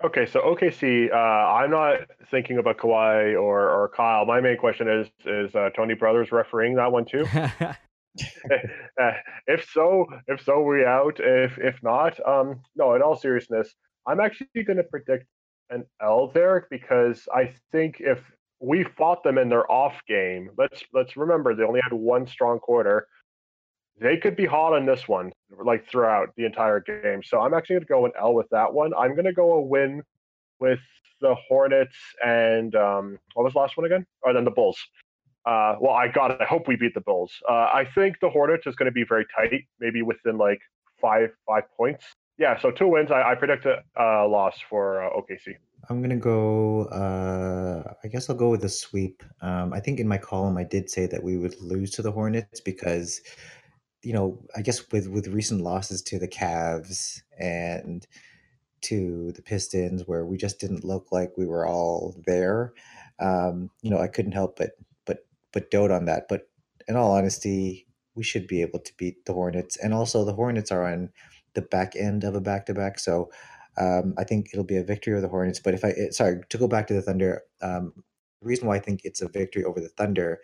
[0.02, 2.00] Okay, so OKC, uh, I'm not
[2.30, 4.24] thinking about Kawhi or, or Kyle.
[4.24, 7.26] My main question is is uh, Tony Brothers refereeing that one too?
[9.46, 11.18] If so, if so, we out.
[11.20, 12.94] If if not, um, no.
[12.94, 13.74] In all seriousness,
[14.06, 15.26] I'm actually going to predict
[15.70, 18.20] an L there because I think if
[18.60, 22.58] we fought them in their off game, let's let's remember they only had one strong
[22.58, 23.06] quarter.
[24.00, 25.32] They could be hot on this one,
[25.64, 27.22] like throughout the entire game.
[27.22, 28.92] So I'm actually going to go an L with that one.
[28.94, 30.02] I'm going to go a win
[30.58, 30.80] with
[31.20, 34.06] the Hornets and um, what was the last one again?
[34.22, 34.78] Or then the Bulls.
[35.46, 36.38] Uh, well, I got it.
[36.40, 37.32] I hope we beat the Bulls.
[37.48, 40.60] Uh, I think the Hornets is going to be very tight, maybe within like
[41.00, 42.04] five five points.
[42.38, 43.10] Yeah, so two wins.
[43.10, 45.56] I, I predict a loss for uh, OKC.
[45.88, 46.84] I'm gonna go.
[46.86, 49.22] Uh, I guess I'll go with a sweep.
[49.40, 52.12] Um, I think in my column I did say that we would lose to the
[52.12, 53.20] Hornets because,
[54.02, 58.06] you know, I guess with with recent losses to the Cavs and
[58.82, 62.72] to the Pistons, where we just didn't look like we were all there.
[63.18, 64.70] Um, you know, I couldn't help but
[65.52, 66.24] but dote on that.
[66.28, 66.48] But
[66.88, 70.70] in all honesty, we should be able to beat the Hornets, and also the Hornets
[70.70, 71.10] are on
[71.54, 73.30] the back end of a back to back, so.
[73.78, 75.60] Um, I think it'll be a victory over the Hornets.
[75.60, 77.92] But if I, sorry, to go back to the Thunder, um,
[78.42, 80.40] the reason why I think it's a victory over the Thunder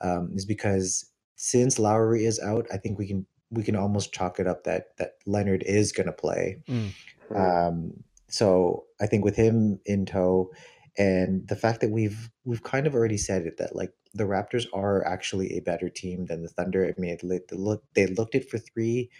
[0.00, 4.38] um, is because since Lowry is out, I think we can we can almost chalk
[4.38, 6.58] it up that that Leonard is going to play.
[6.68, 6.90] Mm.
[7.34, 10.50] Um, so I think with him in tow,
[10.98, 14.66] and the fact that we've we've kind of already said it that like the Raptors
[14.72, 16.84] are actually a better team than the Thunder.
[16.84, 19.10] I mean, they look they looked it for three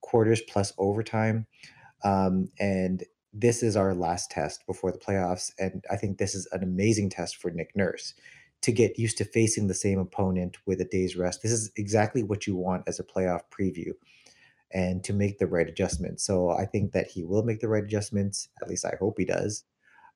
[0.00, 1.46] quarters plus overtime.
[2.04, 5.52] Um, and this is our last test before the playoffs.
[5.58, 8.14] And I think this is an amazing test for Nick Nurse
[8.62, 11.42] to get used to facing the same opponent with a day's rest.
[11.42, 13.92] This is exactly what you want as a playoff preview
[14.72, 16.24] and to make the right adjustments.
[16.24, 18.48] So I think that he will make the right adjustments.
[18.60, 19.64] At least I hope he does.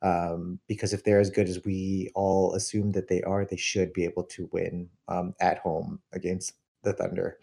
[0.02, 3.92] Um, because if they're as good as we all assume that they are, they should
[3.92, 7.38] be able to win um, at home against the Thunder.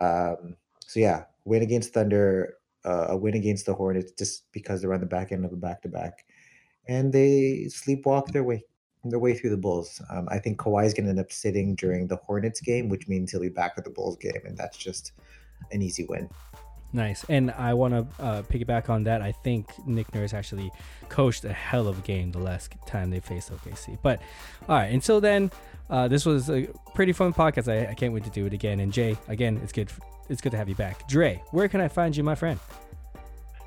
[0.00, 4.94] Um, so yeah, win against Thunder, uh, a win against the Hornets, just because they're
[4.94, 6.24] on the back end of a back to back,
[6.88, 8.64] and they sleepwalk their way
[9.04, 10.00] their way through the Bulls.
[10.10, 13.08] Um, I think Kawhi is going to end up sitting during the Hornets game, which
[13.08, 15.12] means he'll be back for the Bulls game, and that's just
[15.72, 16.28] an easy win.
[16.92, 17.24] Nice.
[17.28, 19.22] And I want to uh, piggyback on that.
[19.22, 20.70] I think Nick Nurse actually
[21.08, 23.98] coached a hell of a game the last time they faced OKC.
[24.02, 24.20] But
[24.68, 25.50] all right, until then,
[25.88, 27.70] uh, this was a pretty fun podcast.
[27.72, 28.80] I, I, can't wait to do it again.
[28.80, 29.90] And Jay, again, it's good.
[30.28, 31.08] It's good to have you back.
[31.08, 32.58] Dre, where can I find you, my friend?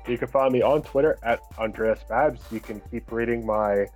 [0.08, 2.40] You can find me on Twitter at Andreas Babs.
[2.50, 3.86] You can keep reading my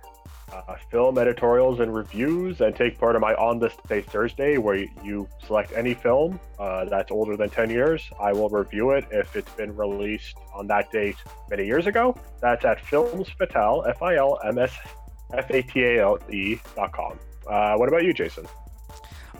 [0.53, 4.75] uh, film editorials and reviews and take part in my On This Day Thursday, where
[5.03, 8.09] you select any film uh, that's older than 10 years.
[8.19, 11.17] I will review it if it's been released on that date
[11.49, 12.15] many years ago.
[12.41, 14.73] That's at Films Fatale, F I L M S
[15.33, 17.19] F A T A L E dot com.
[17.47, 18.45] Uh, what about you, Jason?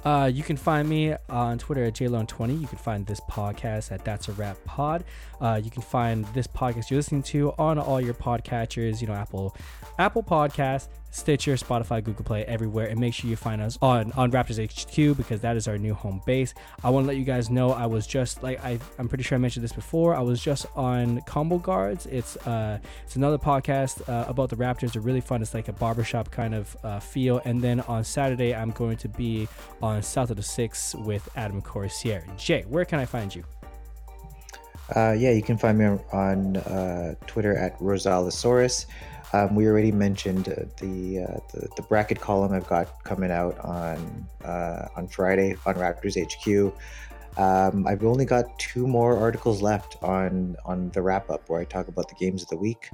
[0.04, 2.60] Uh, you can find me on Twitter at JLone20.
[2.60, 5.04] You can find this podcast at That's a Wrap Pod.
[5.40, 9.14] Uh, you can find this podcast you're listening to on all your podcatchers, you know,
[9.14, 9.56] Apple,
[10.00, 12.88] Apple Podcast, Stitcher, Spotify, Google Play, everywhere.
[12.88, 15.94] And make sure you find us on, on Raptors HQ because that is our new
[15.94, 16.54] home base.
[16.84, 19.36] I want to let you guys know I was just like I, I'm pretty sure
[19.36, 20.16] I mentioned this before.
[20.16, 22.06] I was just on Combo Guards.
[22.06, 24.94] It's uh it's another podcast uh, about the Raptors.
[24.94, 25.42] They're really fun.
[25.42, 27.42] It's like a barbershop kind of uh, feel.
[27.44, 29.50] And then on Saturday I'm going to be
[29.82, 32.24] on South of the Six with Adam Corsier.
[32.38, 33.44] Jay, where can I find you?
[34.96, 38.86] Uh, yeah, you can find me on uh, Twitter at Rosalosaurus.
[39.34, 43.58] Um, we already mentioned uh, the, uh, the, the bracket column I've got coming out
[43.60, 46.74] on uh, on Friday on Raptors HQ.
[47.38, 51.64] Um, I've only got two more articles left on on the wrap up where I
[51.64, 52.90] talk about the games of the week.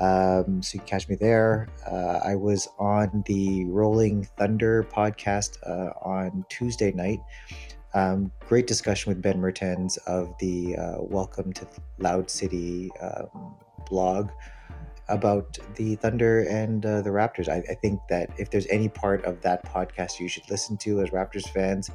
[0.00, 1.68] Um, so you can catch me there.
[1.86, 7.20] Uh, I was on the Rolling Thunder podcast uh, on Tuesday night.
[7.92, 11.66] Um, great discussion with Ben Mertens of the uh, Welcome to
[11.98, 13.54] Loud City um,
[13.90, 14.30] blog
[15.08, 17.48] about the Thunder and uh, the Raptors.
[17.48, 21.00] I, I, think that if there's any part of that podcast you should listen to
[21.00, 21.90] as Raptors fans,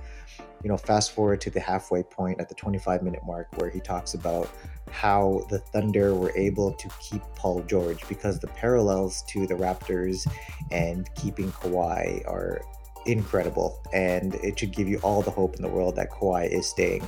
[0.62, 3.80] you know, fast forward to the halfway point at the 25 minute mark where he
[3.80, 4.50] talks about
[4.96, 10.26] how the Thunder were able to keep Paul George because the parallels to the Raptors
[10.72, 12.62] and keeping Kawhi are
[13.06, 13.84] incredible.
[13.94, 17.08] And it should give you all the hope in the world that Kawhi is staying.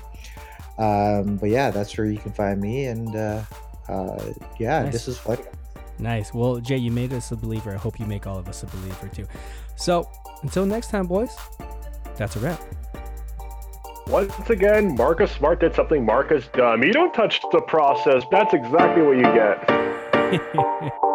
[0.78, 2.86] Um, but yeah, that's where you can find me.
[2.86, 3.44] And uh,
[3.88, 4.92] uh, yeah, nice.
[4.92, 5.38] this is fun.
[5.98, 6.34] Nice.
[6.34, 7.74] Well, Jay, you made us a believer.
[7.74, 9.28] I hope you make all of us a believer too.
[9.78, 10.10] So
[10.44, 11.36] until next time, boys,
[12.18, 12.62] that's a wrap.
[14.10, 16.82] Once again, Marcus Smart did something Marcus dumb.
[16.82, 18.24] You don't touch the process.
[18.32, 20.94] That's exactly what you get.